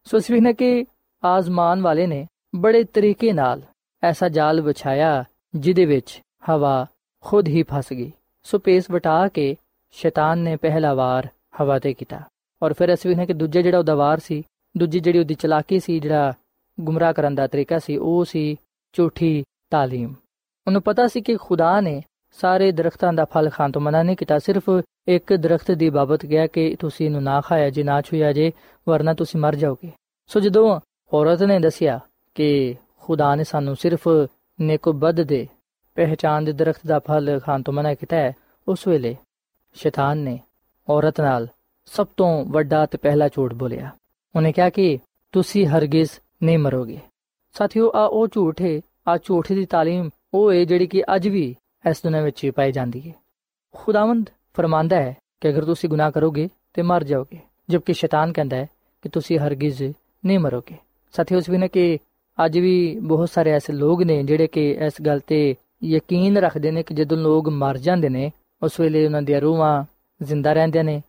[0.08, 0.86] ਸੋ ਇਸ ਨੇ ਕਿ
[1.24, 3.62] ਆਜ਼ਮਾਨ ਵਾਲੇ ਨੇ ਬੜੇ ਤਰੀਕੇ ਨਾਲ
[4.04, 5.24] ਐਸਾ ਜਾਲ ਵਿਛਾਇਆ
[5.56, 6.88] ਜਿਹਦੇ ਵਿੱਚ ਹਵਾ
[7.24, 8.12] ਖੁਦ ਹੀ ਫਸ ਗਈ
[8.46, 9.56] ਸੋ ਪੇਸ ਵਟਾ ਕੇ
[9.96, 11.28] ਸ਼ੈਤਾਨ ਨੇ ਪਹਿਲਾ ਵਾਰ
[11.62, 12.22] ਹਵਾ ਤੇ ਕੀਤਾ
[12.62, 14.44] ਔਰ ਫਿਰ ਅਸੀਂ ਨੇ ਕਿ ਦੂਜੇ ਜਿਹੜਾ ਉਹਦਾ ਵਾਰ ਸੀ
[14.78, 16.34] ਦੂਜੀ ਜਿਹੜੀ ਉਹਦੀ ਚਲਾਕੀ ਸੀ ਜਿਹੜਾ
[16.78, 18.58] ਗੁੰਮਰਾਹ ਕਰਨ ਦਾ ਤਰੀਕਾ ਸੀ ਉਹ ਸੀ
[18.94, 19.44] ਝੂਠੀ
[19.76, 20.14] تعلیم
[20.68, 22.02] ਉਹਨੂੰ ਪਤਾ ਸੀ ਕਿ ਖੁਦਾ ਨੇ
[22.38, 24.70] ਸਾਰੇ ਦਰਖਤਾਂ ਦਾ ਫਲ ਖਾਣ ਤੋਂ ਮਨਾ ਨਹੀਂ ਕੀਤਾ ਸਿਰਫ
[25.08, 28.52] ਇੱਕ ਦਰਖਤ ਦੀ ਬਾਬਤ ਗਿਆ ਕਿ ਤੁਸੀਂ ਇਹਨੂੰ ਨਾ ਖਾਇਆ ਜੇ ਨਾ ਛੂਇਆ ਜੇ
[28.88, 29.92] ਵਰਨਾ ਤੁਸੀਂ ਮਰ ਜਾਓਗੇ
[30.30, 30.80] ਸੋ ਜਦੋਂ
[31.12, 32.00] ਔਰਤ ਨੇ ਦੱਸਿਆ
[32.36, 34.08] ਕਿ ਖੁਦਾ ਨੇ ਸਾਨੂੰ ਸਿਰਫ
[34.60, 35.48] ਨੇਕੋਬਦ ਦੇ
[35.98, 38.34] ਪਹਿਚਾਨ ਦੇ ਦਰਖਤ ਦਾ ਫਲ ਖਾਣ ਤੋਂ ਮਨਾ ਕੀਤਾ ਹੈ
[38.68, 39.16] ਉਸ ਵੇਲੇ
[39.76, 40.40] ਸ਼ੈਤਾਨ ਨੇ
[40.88, 41.48] ਔਰਤ ਨਾਲ
[41.88, 43.90] ਸਭ ਤੋਂ ਵੱਡਾ ਤੇ ਪਹਿਲਾ ਝੂਠ ਬੋਲਿਆ
[44.36, 44.98] ਉਹਨੇ ਕਿਹਾ ਕਿ
[45.34, 46.12] ਤੁਸੀਂ ਹਰਗਿਜ਼
[46.44, 47.00] ਨਹੀਂ ਮਰੋਗੇ
[47.56, 51.45] ਸਾਥੀਓ ਆ ਉਹ ਝੂਠ ਹੈ ਆ ਝੂਠ ਦੀ تعلیم ਉਹ ਹੈ ਜਿਹੜੀ ਕਿ ਅੱਜ ਵੀ
[51.91, 53.13] ਇਸ ਦੁਨੀਆਂ ਵਿੱਚ ਪਾਈ ਜਾਂਦੀ ਹੈ।
[53.75, 57.39] ਖੁਦਾਵੰਦ ਫਰਮਾਂਦਾ ਹੈ ਕਿ ਅਗਰ ਤੁਸੀਂ ਗੁਨਾਹ ਕਰੋਗੇ ਤੇ ਮਰ ਜਾਓਗੇ,
[57.69, 58.67] ਜਦਕਿ ਸ਼ੈਤਾਨ ਕਹਿੰਦਾ ਹੈ
[59.03, 59.83] ਕਿ ਤੁਸੀਂ ਹਰਗਿਜ਼
[60.27, 60.77] ਨਹੀਂ ਮਰੋਗੇ।
[61.15, 61.99] ਸਾਥੀਓ, ਇਸ ਵੀ ਨੇ ਕਿ
[62.45, 66.83] ਅੱਜ ਵੀ ਬਹੁਤ ਸਾਰੇ ਐਸੇ ਲੋਕ ਨੇ ਜਿਹੜੇ ਕਿ ਇਸ ਗੱਲ ਤੇ ਯਕੀਨ ਰੱਖਦੇ ਨੇ
[66.83, 68.31] ਕਿ ਜਦੋਂ ਲੋਕ ਮਰ ਜਾਂਦੇ ਨੇ,
[68.63, 69.85] ਉਸ ਵੇਲੇ ਉਹਨਾਂ ਦੀਆਂ ਰੂਹਾਂ
[70.21, 71.03] ਜ਼ਿੰਦਾ ਰਹਿੰਦੀਆਂ ਨੇ।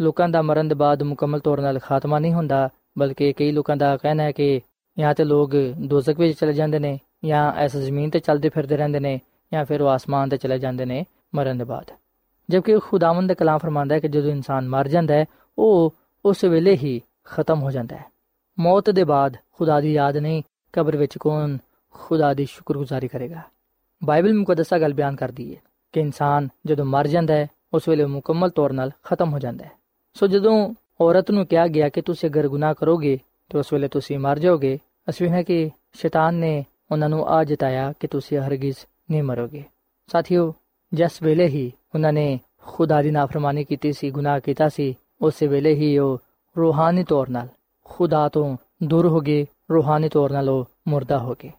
[0.00, 2.68] ਲੋਕਾਂ ਦਾ ਮਰਨ ਦੇ ਬਾਅਦ ਮੁਕੰਮਲ ਤੌਰ 'ਤੇ ਖਾਤਮਾ ਨਹੀਂ ਹੁੰਦਾ,
[2.98, 4.60] ਬਲਕਿ ਕਈ ਲੋਕਾਂ ਦਾ ਕਹਿਣਾ ਹੈ ਕਿ
[4.98, 9.00] ਜਾਂ ਤੇ ਲੋਕ ਦੋਜ਼ਖ ਵਿੱਚ ਚਲੇ ਜਾਂਦੇ ਨੇ। ਜਾਂ ਇਸ ਜ਼ਮੀਨ ਤੇ ਚੱਲਦੇ ਫਿਰਦੇ ਰਹਿੰਦੇ
[9.00, 9.20] ਨੇ
[9.52, 11.90] ਜਾਂ ਫਿਰ ਉਹ ਆਸਮਾਨ ਤੇ ਚਲੇ ਜਾਂਦੇ ਨੇ ਮਰਨ ਦੇ ਬਾਅਦ।
[12.50, 15.24] ਜਦਕਿ ਖੁਦਾਵੰਦ ਦਾ ਕਲਾਮ ਫਰਮਾਂਦਾ ਹੈ ਕਿ ਜਦੋਂ ਇਨਸਾਨ ਮਰ ਜਾਂਦਾ ਹੈ,
[15.58, 15.94] ਉਹ
[16.24, 18.04] ਉਸ ਵੇਲੇ ਹੀ ਖਤਮ ਹੋ ਜਾਂਦਾ ਹੈ।
[18.58, 21.58] ਮੌਤ ਦੇ ਬਾਅਦ ਖੁਦਾ ਦੀ ਯਾਦ ਨਹੀਂ, ਕਬਰ ਵਿੱਚ ਕੌਣ
[21.92, 23.42] ਖੁਦਾ ਦੀ ਸ਼ੁਕਰਗੁਜ਼ਾਰੀ ਕਰੇਗਾ?
[24.04, 25.60] ਬਾਈਬਲ ਮੁਕੱਦਸਾ ਗੱਲ ਬਿਆਨ ਕਰਦੀ ਹੈ
[25.92, 29.70] ਕਿ ਇਨਸਾਨ ਜਦੋਂ ਮਰ ਜਾਂਦਾ ਹੈ, ਉਸ ਵੇਲੇ ਮੁਕੰਮਲ ਤੌਰ 'ਤੇ ਖਤਮ ਹੋ ਜਾਂਦਾ ਹੈ।
[30.14, 33.18] ਸੋ ਜਦੋਂ ਔਰਤ ਨੂੰ ਕਿਹਾ ਗਿਆ ਕਿ ਤੁਸੀਂ ਅਗਰ ਗੁਨਾਹ ਕਰੋਗੇ,
[33.50, 37.93] ਤਾਂ ਉਸ ਵੇਲੇ ਤੁਸੀਂ ਮਰ ਜਾਓਗੇ ਅਸਲੀ ਹੈ ਕਿ ਸ਼ੈਤਾਨ ਨੇ ਉਹਨਾਂ ਨੂੰ ਆ ਜਿਤਾਇਆ
[37.99, 38.77] ਕਿ ਤੁਸੀਂ ਹਰਗਿਜ਼
[39.11, 39.63] ਨਹੀਂ ਮਰੋਗੇ
[40.09, 40.53] ਸਾਥੀਓ
[40.93, 45.73] ਜਿਸ ਵੇਲੇ ਹੀ ਉਹਨਾਂ ਨੇ ਖੁਦਾ ਦੀ ਨਾਫਰਮਾਨੀ ਕੀਤੀ ਸੀ ਗੁਨਾਹ ਕੀਤਾ ਸੀ ਉਸੇ ਵੇਲੇ
[45.73, 46.19] ਹੀ ਉਹ
[46.57, 47.47] ਰੂਹਾਨੀ ਤੌਰ 'ਤੇ
[47.83, 51.51] ਖੁਦਾ ਤੋਂ ਦੂਰ ਹੋ ਗਏ ਰੂਹਾਨੀ ਤੌਰ 'ਤੇ ਉਹ ਮਰਦਾ ਹੋ ਗਏ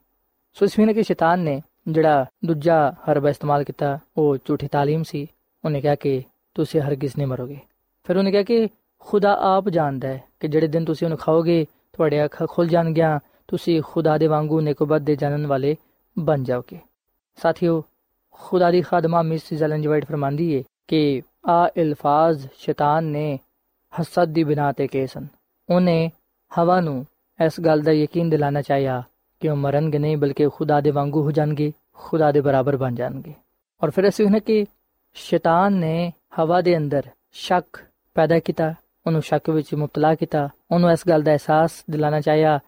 [0.55, 5.27] ਸੋ ਇਸ ਵੇਲੇ ਕਿ ਸ਼ੈਤਾਨ ਨੇ ਜਿਹੜਾ ਦੂਜਾ ਹਰਬਾ ਇਸਤੇਮਾਲ ਕੀਤਾ ਉਹ ਝੂਠੀ تعلیم ਸੀ
[5.65, 6.23] ਉਹਨੇ ਕਿਹਾ ਕਿ
[6.55, 7.59] ਤੁਸੀਂ ਹਰਗਿਜ਼ ਨਹੀਂ ਮਰੋਗੇ
[8.05, 12.25] ਫਿਰ ਉਹਨੇ ਕਿਹਾ ਕਿ ਖੁਦਾ ਆਪ ਜਾਣਦਾ ਹੈ ਕਿ ਜਿਹੜੇ ਦਿਨ ਤੁਸੀਂ ਉਹਨੂੰ ਖਾਓਗੇ ਤੁਹਾਡੇ
[12.25, 13.19] ਅੱਖਾਂ ਖੁੱਲ ਜਾਣਗੀਆਂ
[13.50, 15.76] ਤੁਸੀਂ ਖੁਦਾ ਦੇ ਵਾਂਗੂ ਨੇਕਬਤ ਦੇ ਜਾਣਨ ਵਾਲੇ
[16.20, 16.80] ਬਣ ਜਾਓਗੇ।
[17.38, 17.84] ਸਾਥੀਓ,
[18.32, 23.40] ਖੁਦਾ ਦੀ ਖਾਦਮਾ ਮਿਸ ਜ਼ਲਨ ਜਵਾਈਟ ਫਰਮਾਂਦੀ ਏ ਕਿ ਆ ਅਲਫਾਜ਼ ਸ਼ੈਤਾਨ ਨੇ
[24.02, 25.28] ਹਸਦ ਦੀ ਬਿਨਾ ਤੇ ਕਹੇ ਸਨ।
[25.70, 26.12] ਉਹਨੇ
[26.60, 27.06] ਹਵਾ ਨੂੰ
[27.46, 29.04] ਇਸ ਗੱਲ ਦਾ ਯਕੀਨ ਦਿਲਾਣਾ ਚਾਹਿਆ
[29.40, 33.34] ਕਿ ਉਹ ਮਰਨਗੇ ਨਹੀਂ, ਬਲਕਿ ਖੁਦਾ ਦੇ ਵਾਂਗੂ ਹੋ ਜਾਣਗੇ, ਖੁਦਾ ਦੇ ਬਰਾਬਰ ਬਣ ਜਾਣਗੇ।
[33.84, 34.66] ਔਰ ਫਿਰ ਅਸੀਂ ਉਹਨਾਂ ਕਿ
[35.14, 37.80] ਸ਼ੈਤਾਨ ਨੇ ਹਵਾ ਦੇ ਅੰਦਰ ਸ਼ੱਕ
[38.14, 38.74] ਪੈਦਾ ਕੀਤਾ,
[39.08, 42.60] ਉਹਨੂੰ ਸ਼ੱਕ ਵਿੱਚ ਮੁਬਤਲਾ ਕੀਤਾ, ਉਹਨੂੰ ਇਸ ਗੱਲ ਦਾ ਅਹਿਸਾਸ ਦਿਲਾਣਾ ਚਾਹਿਆ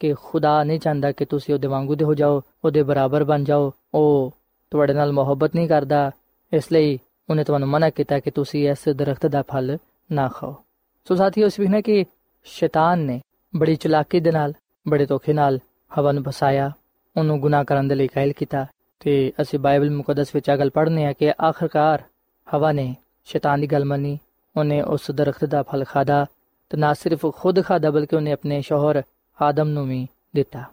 [0.00, 3.72] ਕਿ ਖੁਦਾ ਨਹੀਂ ਚਾਹੁੰਦਾ ਕਿ ਤੁਸੀਂ ਉਹਦੇ ਵਾਂਗੂ ਦੇ ਹੋ ਜਾਓ, ਉਹਦੇ ਬਰਾਬਰ ਬਣ ਜਾਓ।
[3.94, 4.34] ਉਹ
[4.70, 6.10] ਤੁਹਾਡੇ ਨਾਲ ਮੁਹੱਬਤ ਨਹੀਂ ਕਰਦਾ।
[6.52, 6.98] ਇਸ ਲਈ
[7.30, 9.78] ਉਹਨੇ ਤੁਹਾਨੂੰ ਮਨਾ ਕੀਤਾ ਕਿ ਤੁਸੀਂ ਇਸ ਦਰਖਤ ਦਾ ਫਲ
[10.12, 10.56] ਨਾ ਖਾਓ।
[11.08, 12.04] ਸੋ ਸਾਥੀਓ, ਇਸ ਵੀ ਕਿ
[12.44, 13.20] ਸ਼ੈਤਾਨ ਨੇ
[13.56, 14.52] ਬੜੀ ਚਲਾਕੀ ਦੇ ਨਾਲ,
[14.88, 15.58] ਬੜੇ ਧੋਖੇ ਨਾਲ
[15.98, 16.72] ਹਵਾ ਨੂੰ ਫਸਾਇਆ,
[17.16, 18.66] ਉਹਨੂੰ ਗੁਨਾਹ ਕਰਨ ਦੇ ਲਈ ਕਾਇਲ ਕੀਤਾ।
[19.00, 22.02] ਤੇ ਅਸੀਂ ਬਾਈਬਲ ਮੁਕੱਦਸ ਵਿੱਚ ਆ ਗੱਲ ਪੜ੍ਹਨੇ ਆ ਕਿ ਆਖਰਕਾਰ
[22.54, 24.18] ਹਵਾ ਨੇ ਸ਼ੈਤਾਨ ਦੀ ਗੱਲ ਮੰਨੀ।
[24.56, 26.26] ਉਹਨੇ ਉਸ ਦਰਖਤ ਦਾ ਫਲ ਖਾਦਾ
[26.70, 29.02] ਤੇ ਨਾ ਸਿਰਫ ਖੁਦ ਖਾਦਾ ਬਲਕਿ ਉਹਨੇ ਆਪਣੇ ਸ਼ੋਹਰ
[29.42, 30.64] ਆਦਮ ਨੂੰ ਵੀ ਦਿੱਤਾ।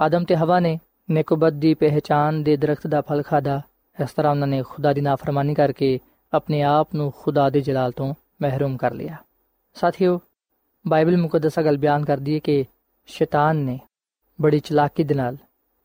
[0.00, 0.78] ਆਦਮ ਤੇ ਹਵਾ ਨੇ
[1.10, 3.62] ਨੇਕਬਤ ਦੀ ਪਹਿਚਾਨ ਦੇ ਦਰਖਤ ਦਾ ਫਲ ਖਾਦਾ
[4.02, 6.00] ਇਸ ਤਰ੍ਹਾਂ ਉਹਨਾਂ ਨੇ ਖੁਦਾ ਦੀ ਨਾਫਰਮਾਨੀ ਕਰਕੇ
[6.32, 9.16] ਆਪਣੇ ਆਪ ਨੂੰ ਖੁਦਾ ਦੇ ਜਲਾਲ ਤੋਂ ਮਹਿਰੂਮ ਕਰ ਲਿਆ।
[9.74, 10.20] ਸਾਥੀਓ,
[10.88, 12.64] ਬਾਈਬਲ ਮੁਕੱਦਸ ਗੱਲ ਬਿਆਨ ਕਰਦੀ ਹੈ ਕਿ
[13.06, 13.80] ਸ਼ੈਤਾਨ ਨੇ
[14.40, 15.36] ਬੜੀ ਚਲਾਕੀ ਦੇ ਨਾਲ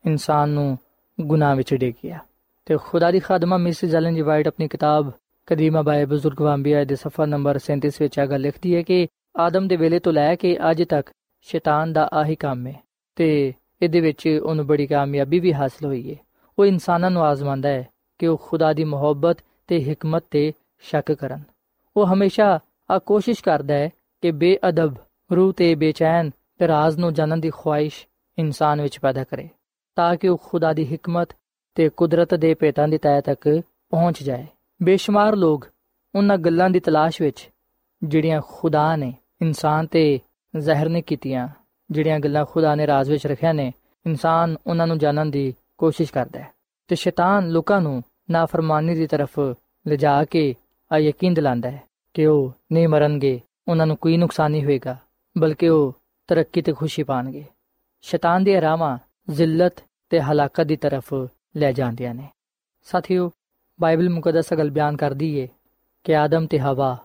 [0.06, 0.78] ਇਨਸਾਨ ਨੂੰ
[1.20, 2.18] ਗੁਨਾਹ ਵਿੱਚ ਡੇਕਿਆ
[2.66, 5.12] ਤੇ ਖੁਦਾ ਦੀ ਖਾਦਮਾ ਮਿਸ ਜਲਨ ਜੀ ਵਾਈਟ ਆਪਣੀ ਕਿਤਾਬ
[5.46, 9.68] ਕਦੀਮਾ ਬਾਏ ਬਜ਼ੁਰਗ ਵਾਂਬੀਆ ਦੇ ਸਫਾ ਨੰਬਰ 37 ਵਿੱਚ ਆ ਗੱਲ ਲਿਖਦੀ ਹੈ ਕਿ ਆਦਮ
[9.68, 12.82] ਦੇ ਵੇਲੇ ਤੋਂ ਲੈ ਕੇ ਅੱਜ ਤੱਕ ਸ਼ੈਤਾਨ ਦਾ ਆਹੀ ਕੰਮ ਹੈ
[13.16, 13.52] ਤੇ
[13.82, 16.16] ਇਹਦੇ ਵਿੱਚ ਉਹਨੂੰ ਬੜੀ ਕਾਮਯਾਬੀ ਵੀ ਹਾਸਲ ਹੋਈ ਹੈ।
[16.58, 21.42] ਉਹ ਇਨਸਾਨਾਂ ਨੂੰ ਆਜ਼ਮਾਉਂਦਾ ਹੈ ਕਿ ਉਹ ਖੁਦਾ ਦੀ ਮੁਹੱਬਤ ਤੇ ਹਕਮਤ ਤੇ ਸ਼ੱਕ ਕਰਨ।
[21.96, 23.90] ਉਹ ਹਮੇਸ਼ਾ ਆ ਕੋਸ਼ਿਸ਼ ਕਰਦਾ ਹੈ
[24.22, 24.94] ਕਿ ਬੇਅਦਬ,
[25.36, 28.06] ਰੂਹ ਤੇ ਬੇਚੈਨ ਤੇ ਰਾਜ਼ ਨੂੰ ਜਾਣਨ ਦੀ ਖੁਆਇਸ਼
[28.38, 29.48] ਇਨਸਾਨ ਵਿੱਚ ਪੈਦਾ ਕਰੇ
[29.96, 31.28] ਤਾਂ ਕਿ ਉਹ ਖੁਦਾ ਦੀ ਹਕਮਤ
[31.74, 34.46] ਤੇ ਕੁਦਰਤ ਦੇ ਭੇਤਾਂ ਦੀ ਤਹਿ ਤੱਕ ਪਹੁੰਚ ਜਾਏ।
[34.82, 35.68] ਬੇਸ਼ੁਮਾਰ ਲੋਕ
[36.14, 37.50] ਉਹਨਾਂ ਗੱਲਾਂ ਦੀ ਤਲਾਸ਼ ਵਿੱਚ
[38.04, 40.20] ਜਿਹੜੀਆਂ ਖੁਦਾ ਨੇ ਇਨਸਾਨ ਤੇ
[40.56, 41.48] ਜ਼ਾਹਿਰ ਨੇ ਕੀਤੀਆਂ,
[41.90, 43.72] ਜਿਹੜੀਆਂ ਗੱਲਾਂ ਖੁਦਾ ਨੇ ਰਾਜ਼ ਵਿੱਚ ਰੱਖਿਆ ਨੇ,
[44.06, 46.50] ਇਨਸਾਨ ਉਹਨਾਂ ਨੂੰ ਜਾਣਨ ਦੀ ਕੋਸ਼ਿਸ਼ ਕਰਦਾ ਹੈ।
[46.88, 49.40] ਤੇ ਸ਼ੈਤਾਨ ਲੋਕਾਂ ਨੂੰ ਨਾਫਰਮਾਨੀ ਦੀ ਤਰਫ
[49.86, 50.54] ਲਿਜਾ ਕੇ
[50.92, 51.82] ਆ ਯਕੀਨ ਦਿਲਾਉਂਦਾ ਹੈ
[52.14, 54.96] ਕਿ ਉਹ ਨਹੀਂ ਮਰਨਗੇ, ਉਹਨਾਂ ਨੂੰ ਕੋਈ ਨੁਕਸਾਨ ਨਹੀਂ ਹੋਏਗਾ,
[55.38, 55.94] ਬਲਕਿ ਉਹ
[56.28, 57.44] ਤਰੱਕੀ ਤੇ ਖੁਸ਼ੀ ਪਾਣਗੇ।
[58.02, 58.98] ਸ਼ੈਤਾਨ ਦੀਆਂ ਰਾਵਾਂ
[59.30, 59.72] ਜ਼ਿਲਤ
[60.10, 61.14] ਤੇ ਹਲਾਕਤ ਦੀ ਤਰਫ
[61.56, 62.28] ਲੈ ਜਾਂਦੀਆਂ ਨੇ।
[62.84, 63.32] ਸਾਥੀਓ,
[63.80, 65.48] ਬਾਈਬਲ ਮੁਕੱਦਸ ਗੱਲ ਬਿਆਨ ਕਰਦੀ ਏ
[66.04, 66.98] ਕਿ ਆਦਮ ਤੇ ਹਵਾ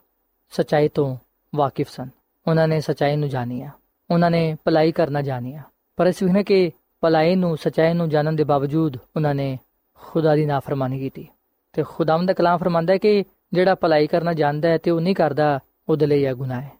[0.49, 1.17] ਸਚਾਈ ਤੋਂ
[1.55, 2.09] ਵਾਕਿਫ ਸਨ।
[2.47, 3.69] ਉਹਨਾਂ ਨੇ ਸਚਾਈ ਨੂੰ ਜਾਣਿਆ
[4.11, 5.61] ਉਹਨਾਂ ਨੇ ਭਲਾਈ ਕਰਨਾ ਜਾਣਿਆ
[5.95, 9.59] ਪਰ ਇਸ ਵਿਖੇ ਕਿ ਭਲਾਈ ਨੂੰ, ਸਚਾਈ ਨੂੰ ਜਾਣਨ ਦੇ ਬਾਵਜੂਦ ਉਹਨਾਂ ਨੇ
[9.93, 11.27] ਖੁਦਾ ਦੀ ਨਾਫਰਮਾਨੀ ਕੀਤੀ।
[11.73, 15.15] ਤੇ ਖੁਦਾਵੰਦ ਦਾ ਕਲਾਮ ਫਰਮਾਂਦਾ ਹੈ ਕਿ ਜਿਹੜਾ ਭਲਾਈ ਕਰਨਾ ਜਾਣਦਾ ਹੈ ਤੇ ਉਹ ਨਹੀਂ
[15.15, 16.71] ਕਰਦਾ, ਉਹਦੇ ਲਈ ਇਹ ਗੁਨਾਹ ਹੈ।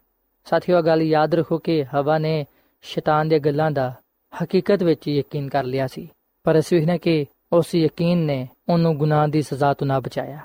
[0.44, 2.46] ਸਾਥੀਓ ਗੱਲ ਯਾਦ ਰੱਖੋ ਕਿ ਹਵਾ ਨੇ
[2.82, 3.94] ਸ਼ੈਤਾਨ ਦੀਆਂ ਗੱਲਾਂ ਦਾ
[4.44, 6.08] ਹਕੀਕਤ ਵਿੱਚ ਯਕੀਨ ਕਰ ਲਿਆ ਸੀ।
[6.44, 10.38] ਪਰ ਇਸ ਵਿਖੇ ਕਿ ਉਸ ਯਕੀਨ ਨੇ ਉਹਨੂੰ ਗੁਨਾਹ ਦੀ ਸਜ਼ਾ ਤੋਂ ਨਾ ਬਚਾਇਆ।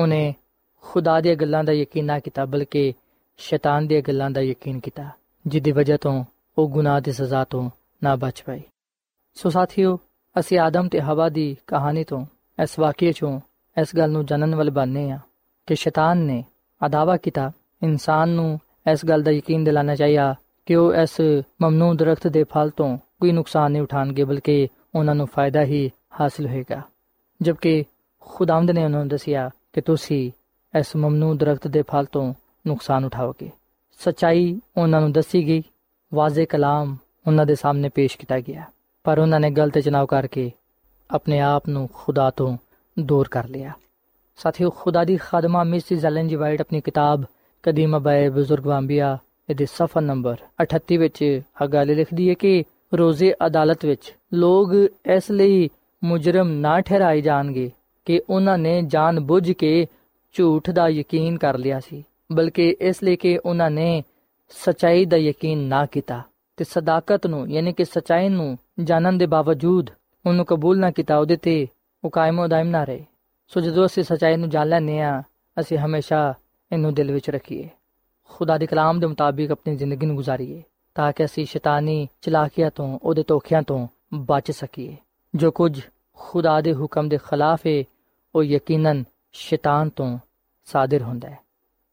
[0.00, 0.34] ਉਹਨੇ
[0.82, 2.94] ਖੁਦਾ ਦੀਆਂ ਗੱਲਾਂ ਦਾ ਯਕੀਨ ਨਾ ਕੀਤਾ, ਬਲਕਿ
[3.36, 5.10] ਸ਼ੈਤਾਨ ਦੀਆਂ ਗੱਲਾਂ ਦਾ ਯਕੀਨ ਕੀਤਾ
[5.46, 6.24] ਜਿੱਦੀ ਵਜ੍ਹਾ ਤੋਂ
[6.58, 7.70] ਉਹ ਗੁਨਾਹ ਦੀ ਸਜ਼ਾ ਤੋਂ
[8.04, 8.62] ਨਾ ਬਚ ਪਾਈ।
[9.34, 9.98] ਸੋ ਸਾਥੀਓ,
[10.38, 12.26] ਅਸੀਂ ਆਦਮ ਤੇ ਹਵਾ ਦੀ ਕਹਾਣੀ ਤੋਂ
[12.62, 13.40] ਇਸ ਵਾਕਿਏ ਚੋਂ
[13.80, 15.18] ਇਸ ਗੱਲ ਨੂੰ ਜਾਣਨ ਵਾਲੇ ਬਣਨੇ ਆ
[15.66, 16.44] ਕਿ ਸ਼ੈਤਾਨ ਨੇ
[16.86, 18.60] ਅਦਾਵਾ ਕੀਤਾ, ਇਨਸਾਨ ਨੂੰ
[18.92, 20.34] ਇਸ ਗੱਲ ਦਾ ਯਕੀਨ ਦਿਲਾਣਾ ਚਾਹੀਦਾ
[20.66, 21.20] ਕਿ ਉਹ ਇਸ
[21.62, 26.46] ਮਮਨੂ ਦਰਖਤ ਦੇ ਫਲ ਤੋਂ ਕੋਈ ਨੁਕਸਾਨ ਨਹੀਂ ਉਠਾਣਗੇ ਬਲਕਿ ਉਹਨਾਂ ਨੂੰ ਫਾਇਦਾ ਹੀ ਹਾਸਲ
[26.46, 26.82] ਹੋਏਗਾ।
[27.42, 27.84] ਜਦਕਿ
[28.20, 30.32] ਖੁਦਾਵੰਦ ਨੇ ਉਹਨਾਂ ਨੂੰ ਦੱਸਿਆ ਕਿ ਤੁਸੀਂ
[30.78, 32.34] ਇਸ ਮਮਨੂ ਦਰਖਤ ਦੇ ਫਲ ਤੋਂ
[32.66, 33.50] ਨੁਕਸਾਨ ਉਠਾਓਗੇ।
[33.98, 35.62] ਸਚਾਈ ਉਹਨਾਂ ਨੂੰ ਦੱਸੀ ਗਈ।
[36.14, 38.64] ਵਾਜ਼ੇ ਕਲਾਮ ਉਹਨਾਂ ਦੇ ਸਾਹਮਣੇ ਪੇਸ਼ ਕੀਤਾ ਗਿਆ।
[39.04, 40.52] ਪਰ ਉਹਨਾਂ ਨੇ ਗਲਤ ਚਨਾਵ ਕਰਕੇ
[41.10, 42.58] ਆਪਣੇ ਆਪ ਨੂੰ ਖੁਦਾ ਤੋਂ
[42.98, 43.72] ਦੂਰ ਕਰ ਲਿਆ।
[44.36, 47.24] ਸਾਥੀਓ, ਖੁਦਾ ਦੀ ਖਾਦਮਾ ਮਿਸਿਸ ਐਲਨ ਜੀ ਵਾਈਟ ਆਪਣੀ ਕਿਤਾਬ
[47.62, 49.18] ਕਦੀਮਾ ਬਾਏ ਬਜ਼ੁਰਗ ਵਾਂਬੀਆ
[49.50, 54.74] ਇਹਦੇ ਸਫਾ ਨੰਬਰ 38 ਵਿੱਚ ਆ ਗੱਲ ਲਿਖਦੀ ਹੈ ਕਿ ਰੋਜ਼ੇ ਅਦਾਲਤ ਵਿੱਚ ਲੋਕ
[55.06, 55.70] ਇਸ ਲਈ
[56.04, 57.72] ਮੁਜਰਮ ਨਾ ਠਹਿਰਾਏ ਜਾਣਗੇ
[58.04, 59.86] ਕਿ ਉਹਨਾਂ ਨੇ ਜਾਣ ਬੁੱਝ ਕੇ
[60.32, 64.02] ਝੂਠ ਦਾ ਯਕੀਨ ਕਰ ਲਿਆ ਸੀ। ਬਲਕਿ ਇਸ ਲਈ ਕਿ ਉਹਨਾਂ ਨੇ
[64.48, 66.22] ਸਚਾਈ ਦਾ ਯਕੀਨ ਨਾ ਕੀਤਾ
[66.56, 69.90] ਤੇ ਸਦਾਕਤ ਨੂੰ, ਯਾਨੀ ਕਿ ਸਚਾਈ ਨੂੰ ਜਾਣਨ ਦੇ ਬਾਵਜੂਦ
[70.26, 71.66] ਉਹਨੂੰ ਕਬੂਲ ਨਾ ਕੀਤਾ, ਉਹਦੇ ਤੇ
[72.04, 73.04] ਉਹ ਕਾਇਮੋ ਦਾਇਮ ਨਾ ਰਹੇ।
[73.48, 75.22] ਸੋ ਜਦੋਂ ਅਸੀਂ ਸਚਾਈ ਨੂੰ ਜਾਣ ਲੈਨੇ ਆ
[75.60, 76.34] ਅਸੀਂ ਹਮੇਸ਼ਾ
[76.72, 77.68] ਇਹਨੂੰ ਦਿਲ ਵਿੱਚ ਰੱਖੀਏ।
[78.24, 80.62] ਖੁਦਾ ਦੇ ਕਲਾਮ ਦੇ ਮੁਤਾਬਿਕ ਆਪਣੀ ਜ਼ਿੰਦਗੀ ਨੂੰ ਗੁਜ਼ਾਰੀਏ
[80.94, 84.96] ਤਾਂ ਕਿ ਅਸੀਂ ਸ਼ੈਤਾਨੀ ਚਲਾਕੀਆਂ ਤੋਂ, ਉਹਦੇ ਧੋਖਿਆਂ ਤੋਂ ਬਚ ਸਕੀਏ।
[85.34, 85.80] ਜੋ ਕੁਝ
[86.14, 87.84] ਖੁਦਾ ਦੇ ਹੁਕਮ ਦੇ ਖਿਲਾਫ ਹੈ,
[88.34, 90.18] ਉਹ ਯਕੀਨਨ ਸ਼ੈਤਾਨ ਤੋਂ
[90.64, 91.45] ਸਾਦਰ ਹੁੰਦਾ ਹੈ।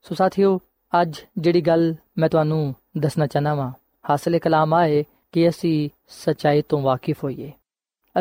[0.06, 0.60] ਸੋ ਸਾਥੀਓ,
[1.02, 3.72] ਅੱਜ ਜਿਹੜੀ ਗੱਲ ਮੈਂ ਤੁਹਾਨੂੰ ਦੱਸਣਾ ਚਾਹਨਾ ਵਾਂ,
[4.10, 7.52] ਹਾਸਲੇ ਕਲਾਮ ਆਏ ਕਿ ਅਸੀਂ ਸਚਾਈ ਤੋਂ ਵਾਕਿਫ ਹੋਈਏ।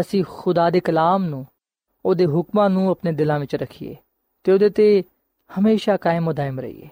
[0.01, 1.47] ਅਸੀਂ ਖੁਦਾ ਦੇ ਕਲਾਮ ਨੂੰ,
[2.05, 3.97] ਉਹਦੇ ਹੁਕਮਾਂ ਨੂੰ ਆਪਣੇ ਦਿਲਾਂ ਵਿੱਚ ਰੱਖੀਏ
[4.45, 5.03] ਤੇ ਉਹਦੇ ਤੇ
[5.51, 6.89] ਹਮੇਸ਼ਾ ਕਾਇਮ ਉਦਾਇਮ ਰਹੀਏ।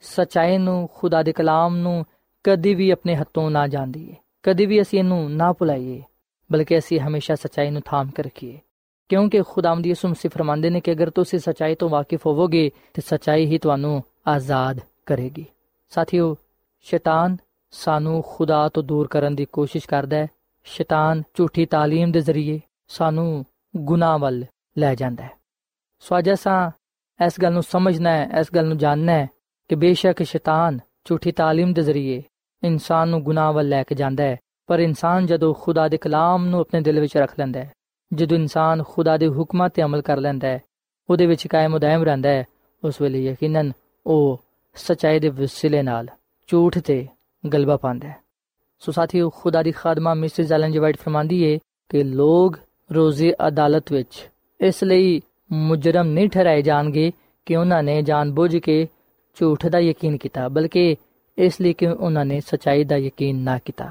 [0.00, 2.04] ਸਚਾਈ ਨੂੰ, ਖੁਦਾ ਦੇ ਕਲਾਮ ਨੂੰ
[2.44, 6.02] ਕਦੀ ਵੀ ਆਪਣੇ ਹੱਥੋਂ ਨਾ ਜਾਂਦੀਏ ਕਦੀ ਵੀ ਅਸੀਂ ਇਹਨੂੰ ਨਾ ਭੁਲਾਈਏ,
[6.52, 8.58] ਬਲਕਿ ਅਸੀਂ ਹਮੇਸ਼ਾ ਸਚਾਈ ਨੂੰ ਥਾਮ ਕੇ ਰੱਖੀਏ।
[9.09, 13.45] ਕਿਉਂਕਿ ਖੁਦਾਵੰਦ ਯਿਸੂ ਮਸੀਹ ਫਰਮਾਉਂਦੇ ਨੇ ਕਿ ਅਗਰ ਤੁਸੀਂ ਸਚਾਈ ਤੋਂ ਵਾਕਿਫ ਹੋਵੋਗੇ ਤੇ ਸਚਾਈ
[13.45, 15.45] ਹੀ ਤੁਹਾਨੂੰ ਆਜ਼ਾਦ ਕਰੇਗੀ
[15.91, 16.35] ਸਾਥੀਓ
[16.85, 17.37] ਸ਼ੈਤਾਨ
[17.73, 20.27] ਸਾਨੂੰ ਖੁਦਾ ਤੋਂ ਦੂਰ ਕਰਨ ਦੀ ਕੋਸ਼ਿਸ਼ ਕਰਦਾ ਹੈ
[20.65, 24.43] ਸ਼ੈਤਾਨ ਝੂਠੀ تعلیم ਦੇ ਜ਼ਰੀਏ ਸਾਨੂੰ ਗੁਨਾਹ ਵੱਲ
[24.77, 25.29] ਲੈ ਜਾਂਦਾ ਹੈ
[26.03, 26.71] ਸੋ ਅੱਜ ਅਸਾਂ
[27.19, 29.27] ਇਸ ਗੱਲ ਨੂੰ ਸਮਝਣਾ ਹੈ ਇਸ ਗੱਲ ਨੂੰ ਜਾਣਨਾ ਹੈ
[29.69, 32.21] ਕਿ ਬੇਸ਼ੱਕ ਸ਼ੈਤਾਨ ਝੂਠੀ تعلیم ਦੇ ਜ਼ਰੀਏ
[32.63, 34.37] ਇਨਸਾਨ ਨੂੰ ਗੁਨਾਹ ਵੱਲ ਲੈ ਕੇ ਜਾਂਦਾ ਹੈ
[34.69, 37.71] ਪਰ ਇਨਸਾਨ ਜਦੋਂ ਖੁਦਾ ਦੇ ਕਲਾਮ ਨੂੰ ਆਪਣੇ ਦਿਲ ਵਿੱਚ ਰੱਖ ਲੈਂਦਾ ਹੈ
[38.14, 40.60] ਜਦੋਂ ਇਨਸਾਨ ਖੁਦਾ ਦੇ ਹੁਕਮਾਂ ਤੇ ਅਮਲ ਕਰ ਲੈਂਦਾ ਹੈ,
[41.10, 42.44] ਉਹਦੇ ਵਿੱਚ ਕਾਇਮ ਉਦਾਇਮ ਰਹਿੰਦਾ ਹੈ,
[42.84, 43.72] ਉਸ ਵੇਲੇ ਯਕੀਨਨ
[44.06, 44.40] ਉਹ
[44.74, 46.08] ਸਚਾਈ ਦੇ ਵਸਿਲੇ ਨਾਲ
[46.46, 47.06] ਝੂਠ ਤੇ
[47.52, 48.16] ਗਲਬਾ ਪਾਉਂਦਾ ਹੈ।
[48.78, 52.52] ਸੋ ਸਾਥੀਓ, ਖੁਦਾ ਦੀ ਖਾਦਮਾ ਮਿਸਿਸ ਐਲਨ ਜੀ ਵਾਈਟ ਫਰਮਾਂਦੀ ਹੈ ਕਿ ਲੋਗ
[52.92, 54.28] ਰੋਜ਼ੇ ਅਦਾਲਤ ਵਿੱਚ
[54.60, 55.20] ਇਸ ਲਈ
[55.52, 57.12] ਮੁਜਰਮ ਨਹੀਂ ਠਹਿਰਾਏ ਜਾਣਗੇ
[57.46, 58.88] ਕਿ ਉਹਨਾਂ ਨੇ ਜਾਣਬੁੱਝ ਕੇ
[59.34, 60.96] ਝੂਠ ਦਾ ਯਕੀਨ ਕੀਤਾ, ਬਲਕਿ
[61.38, 63.90] ਇਸ ਲਈ ਕਿ ਉਹਨਾਂ ਨੇ ਸਚਾਈ ਦਾ ਯਕੀਨ ਨਾ ਕੀਤਾ।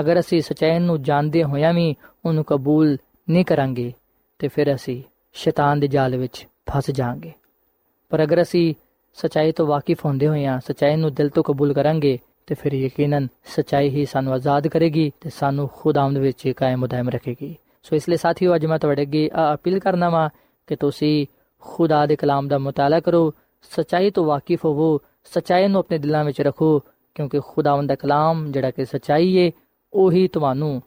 [0.00, 2.96] ਅਗਰ ਅਸੀਂ ਸਚਾਈ ਨੂੰ ਜਾਣਦੇ ਹੋਇਆਂ ਵੀ ਉਹਨੂੰ ਕਬੂਲ
[3.30, 3.92] ਨਹੀਂ ਕਰਾਂਗੇ
[4.38, 7.32] ਤੇ ਫਿਰ ਅਸੀਂ ਸ਼ੈਤਾਨ ਦੇ ਜਾਲ ਵਿੱਚ ਫਸ ਜਾਾਂਗੇ
[8.10, 8.74] ਪਰ ਅਗਰ ਅਸੀਂ
[9.18, 13.88] ਸਚਾਈ ਤੋਂ ਵਾਕਿਫ ਹੁੰਦੇ ਹੋਇਆਂ ਸਚਾਈ ਨੂੰ ਦਿਲ ਤੋਂ ਕਬੂਲ ਕਰਾਂਗੇ, ਤੇ ਫਿਰ ਯਕੀਨਨ ਸਚਾਈ
[13.88, 18.54] ਹੀ ਸਾਨੂੰ ਆਜ਼ਾਦ ਕਰੇਗੀ ਤੇ ਸਾਨੂੰ ਖੁਦਾਵੰਦ ਵਿੱਚ ਕਾਇਮ ਉਦਾਇਮ ਰੱਖੇਗੀ। ਸੋ ਇਸ ਲਈ ਸਾਥੀਓ,
[18.54, 20.28] ਅੱਜ ਮੈਂ ਤੁਹਾਡੇ ਅੱਗੇ ਆ ਅਪੀਲ ਕਰਨਾ ਵਾ
[20.66, 21.26] ਕਿ ਤੁਸੀਂ
[21.60, 23.32] ਖੁਦਾ ਦੇ ਕਲਾਮ ਦਾ ਮਤਾਲਾ ਕਰੋ,
[23.70, 26.78] ਸਚਾਈ ਤੋਂ ਵਾਕਿਫ ਹੋਵੋ, ਸਚਾਈ ਨੂੰ ਆਪਣੇ ਦਿਲਾਂ ਵਿੱਚ ਰੱਖੋ,
[27.14, 29.50] ਕਿਉਂਕਿ ਖੁਦਾਵੰਦ ਦਾ ਕਲਾਮ ਜਿਹੜਾ ਕਿ ਸਚਾਈ ਏ,
[29.92, 30.82] ਉਹੀ ਤੁਹਾਨੂੰ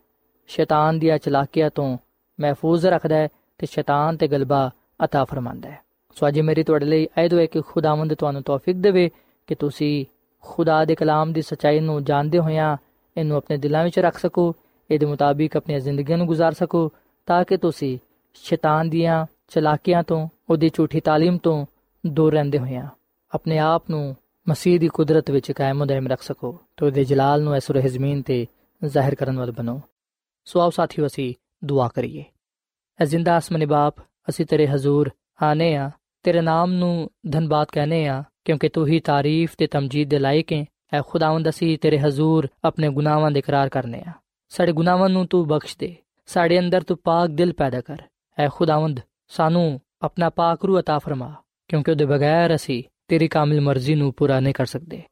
[0.47, 1.97] ਸ਼ੈਤਾਨ ਦੀਆਂ ਚਲਾਕੀਆਂ ਤੋਂ
[2.38, 3.28] ਮਹਿਫੂਜ਼ ਰੱਖਦਾ ਹੈ
[3.60, 4.70] ਤੇ ਸ਼ੈਤਾਨ ਤੇ ਗਲਬਾ
[5.04, 5.82] عطا ਫਰਮਾਂਦਾ ਹੈ
[6.16, 9.10] ਸੋ ਅੱਜ ਮੇਰੀ ਤੁਹਾਡੇ ਲਈ ਆਇਦ ਹੈ ਕਿ ਖੁਦਾਵੰਦ ਤੁਹਾਨੂੰ ਤੌਫੀਕ ਦੇਵੇ
[9.48, 10.04] ਕਿ ਤੁਸੀਂ
[10.44, 12.76] ਖੁਦਾ ਦੇ ਕਲਾਮ ਦੀ ਸਚਾਈ ਨੂੰ ਜਾਣਦੇ ਹੋਇਆਂ
[13.16, 14.52] ਇਹਨੂੰ ਆਪਣੇ ਦਿਲਾਂ ਵਿੱਚ ਰੱਖ ਸਕੋ
[14.90, 16.90] ਇਹਦੇ ਮੁਤਾਬਿਕ ਆਪਣੀ ਜ਼ਿੰਦਗੀ ਨੂੰ گزار ਸਕੋ
[17.28, 17.98] ਤਾਂ ਕਿ ਤੁਸੀਂ
[18.34, 21.64] ਸ਼ੈਤਾਨ ਦੀਆਂ ਚਲਾਕੀਆਂ ਤੋਂ ਉਹਦੀ ਝੂਠੀ تعلیم ਤੋਂ
[22.04, 22.86] ਦੂਰ ਰਹਿੰਦੇ ਹੋਇਆਂ
[23.32, 24.14] ਆਪਣੇ ਆਪ ਨੂੰ
[24.46, 28.46] ਮਸੀਹ ਦੀ ਕੁਦਰਤ ਵਿੱਚ ਕਾਇਮ ਉਦਾਇਮ ਰੱਖ ਸਕੋ ਤੇ ਉਹਦੇ ਜਲਾਲ ਨੂੰ ਅਸਰ ਜ਼ਮੀਨ ਤੇ
[28.82, 29.80] ਜ਼ਾਹਿਰ ਕਰਨ ਵਾਲ ਬਣੋ
[30.46, 32.24] ਸੋ ਆਓ ਸਾਥੀਓ ਅਸੀਂ ਦੁਆ ਕਰੀਏ
[32.98, 35.10] ਐ ਜ਼ਿੰਦਾ ਆਸਮਾਨੀ ਬਾਪ ਅਸੀਂ ਤੇਰੇ ਹਜ਼ੂਰ
[35.42, 35.90] ਆਨੇ ਆ
[36.24, 40.64] ਤੇਰੇ ਨਾਮ ਨੂੰ ਧੰਨਵਾਦ ਕਹਨੇ ਆ ਕਿਉਂਕਿ ਤੂੰ ਹੀ ਤਾਰੀਫ ਤੇ ਤਮਜੀਦ ਦੇ ਲਾਇਕ ਹੈ
[40.92, 44.12] ਐ ਖੁਦਾਵੰਦ ਅਸੀਂ ਤੇਰੇ ਹਜ਼ੂਰ ਆਪਣੇ ਗੁਨਾਹਾਂ ਦੇ ਇਕਰਾਰ ਕਰਨੇ ਆ
[44.52, 45.94] ਸਾਡੇ ਗੁਨਾਹਾਂ ਨੂੰ ਤੂੰ ਬਖਸ਼ ਦੇ
[46.26, 48.02] ਸਾਡੇ ਅੰਦਰ ਤੂੰ ਪਾਕ ਦਿਲ ਪੈਦਾ ਕਰ
[48.38, 51.34] ਐ ਖੁਦਾਵੰਦ ਸਾਨੂੰ ਆਪਣਾ ਪਾਕ ਰੂ عطا ਫਰਮਾ
[51.68, 55.02] ਕਿਉਂਕਿ ਉਹਦੇ ਬਗੈਰ ਅਸੀਂ ਤੇਰੀ ਕਾਮਿਲ ਮਰਜ਼ੀ ਨੂੰ ਪੂਰਾ ਨਹੀਂ ਕਰ ਸਕਦੇ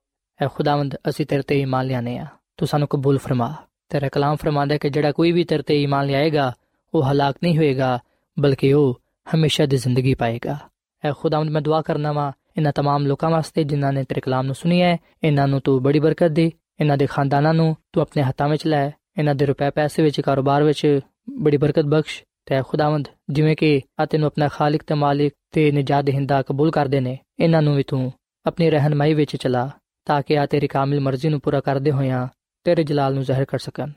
[0.41, 2.27] ਐ ਖੁਦਾਵੰਦ ਅਸੀਂ ਤੇਰੇ ਤੇ ਈਮਾਨ ਲਿਆਨੇ ਆ
[2.57, 3.55] ਤੂੰ ਸਾਨੂੰ ਕਬੂਲ ਫਰਮਾ
[3.91, 6.53] ਤੇਰਾ ਕਲਾਮ ਫਰਮਾਂਦਾ ਕਿ ਜਿਹੜਾ ਕੋਈ ਵੀ ਤੇਰੇ ਤੇ ਈਮਾਨ ਲਿਆਏਗਾ
[6.95, 7.99] ਉਹ ਹਲਾਕ ਨਹੀਂ ਹੋਏਗਾ
[8.39, 9.01] ਬਲਕਿ ਉਹ
[9.35, 10.59] ਹਮੇਸ਼ਾ ਦੀ ਜ਼ਿੰਦਗੀ ਪਾਏਗਾ
[11.05, 14.55] ਐ ਖੁਦਾਵੰਦ ਮੈਂ ਦੁਆ ਕਰਨਾ ਵਾ ਇਹਨਾਂ तमाम ਲੋਕਾਂ ਵਾਸਤੇ ਜਿਨ੍ਹਾਂ ਨੇ ਤੇਰੇ ਕਲਾਮ ਨੂੰ
[14.55, 16.51] ਸੁਣੀ ਹੈ ਇਹਨਾਂ ਨੂੰ ਤੂੰ ਬੜੀ ਬਰਕਤ ਦੇ
[16.81, 20.63] ਇਹਨਾਂ ਦੇ ਖਾਨਦਾਨਾਂ ਨੂੰ ਤੂੰ ਆਪਣੇ ਹੱਥਾਂ ਵਿੱਚ ਲੈ ਇਹਨਾਂ ਦੇ ਰੁਪਏ ਪੈਸੇ ਵਿੱਚ ਕਾਰੋਬਾਰ
[20.63, 21.01] ਵਿੱਚ
[21.31, 26.05] ਬੜੀ ਬਰਕਤ ਬਖਸ਼ ਤੇ ਖੁਦਾਵੰਦ ਜਿਵੇਂ ਕਿ ਆ ਤੈਨੂੰ ਆਪਣਾ ਖਾਲਕ ਤੇ ਮਾਲਿਕ ਤੇ ਨਜਾਤ
[26.05, 28.13] ਦੇਹਿੰਦਾ ਕਬੂਲ ਕਰਦੇ ਨੇ ਇਹਨਾਂ ਨੂੰ ਵੀ ਤੂੰ
[28.47, 29.71] ਆਪਣੀ ਰਹਿਨਮਾਈ ਵਿੱਚ ਚਲਾ
[30.07, 32.27] ਤਾਂ ਕਿ ਆ ਤੇਰੀ ਕਾਮਿਲ ਮਰਜ਼ੀ ਨੂੰ ਪੂਰਾ ਕਰਦੇ ਹੋਇਆਂ
[32.64, 33.92] ਤੇਰੇ ਜਲਾਲ ਨੂੰ ਜ਼ਾਹਿਰ ਕਰ ਸਕਣ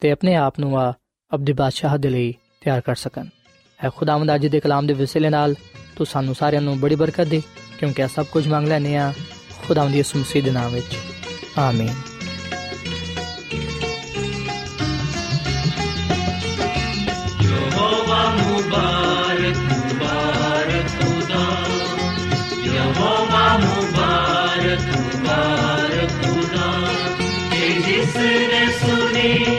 [0.00, 0.92] ਤੇ ਆਪਣੇ ਆਪ ਨੂੰ ਆ
[1.34, 3.26] ਅਬਦੀ ਬਾਦਸ਼ਾਹ ਦੇ ਲਈ ਤਿਆਰ ਕਰ ਸਕਣ।
[3.84, 5.54] ਹੈ ਖੁਦਾਵੰਦ ਅੱਜ ਦੇ ਕਲਾਮ ਦੇ ਵਸਿਲੇ ਨਾਲ
[5.96, 7.42] ਤੂੰ ਸਾਨੂੰ ਸਾਰਿਆਂ ਨੂੰ ਬੜੀ ਬਰਕਤ ਦੇ,
[7.78, 9.12] ਕਿਉਂਕਿ ਆ ਸਭ ਕੁਝ ਮੰਗ ਲੈਨੇ ਆ
[9.62, 10.96] ਖੁਦਾਵੰਦ ਯਿਸੂ ਮਸੀਹ ਦੇ ਨਾਮ ਵਿੱਚ।
[11.58, 12.13] ਆਮੀਨ।
[29.24, 29.53] Thank you.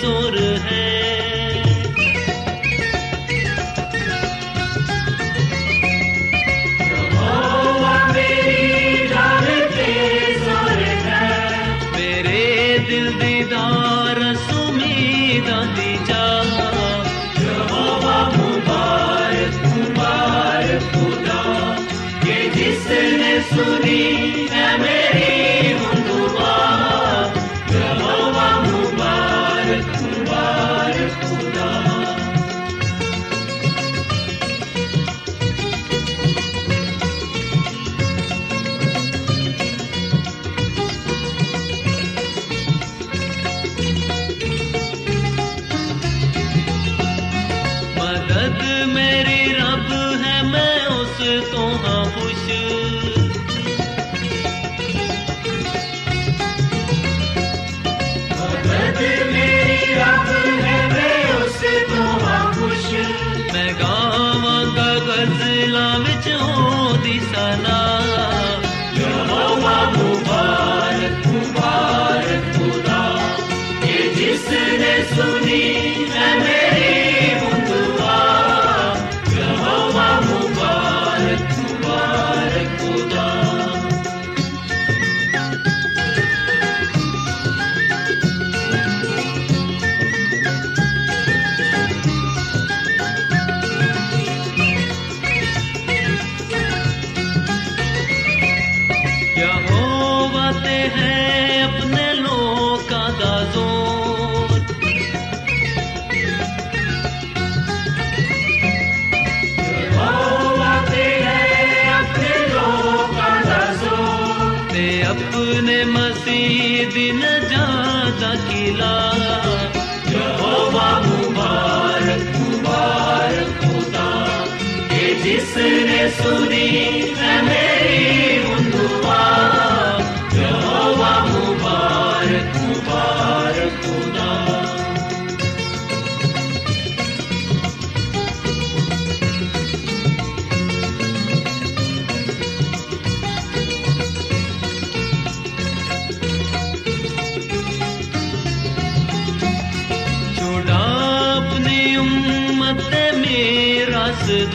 [0.00, 0.37] zor
[48.28, 52.48] ਮਦਦ ਮੇਰੇ ਰੱਬ ਹੈ ਮੈਂ ਉਸ ਤੋਂ ਹਾਂ ਖੁਸ਼
[100.96, 101.27] है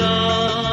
[0.04, 0.73] song.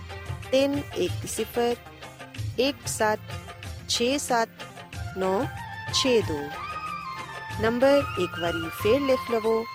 [0.51, 1.75] ਤਿੰਨ ਇੱਕ ਸਿਫਰ,
[2.59, 3.19] ਇੱਕ ਸੱਤ,
[3.89, 4.49] ਛੇ ਸੱਤ,
[5.17, 5.45] ਨੌ,
[5.93, 6.49] ਛੇ ਦੋ।
[7.61, 9.65] ਨੰਬਰ ਇੱਕ ਵਾਰੀ ਫੇਰ ਲਿਖ ਲਵੋ।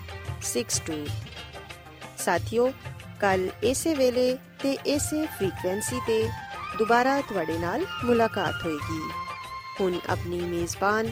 [2.18, 2.74] ਸਾਥਿਓ,
[3.22, 6.30] ਕੱਲ ਇਸੇ ਵੇਲੇ ਤੇ ਇਸੇ ਫ੍ਰੀਕਵੈਂਸੀ ਤੇ
[6.78, 9.12] ਦੁਬਾਰਾ ਤੁਹਾਡੇ ਨਾਲ ਮੁਲਾਕਾਤ ਹੋਏਗੀ।
[9.80, 11.12] ਹੁਣ ਆਪਣੀ ਮੇਜ਼ਬਾਨ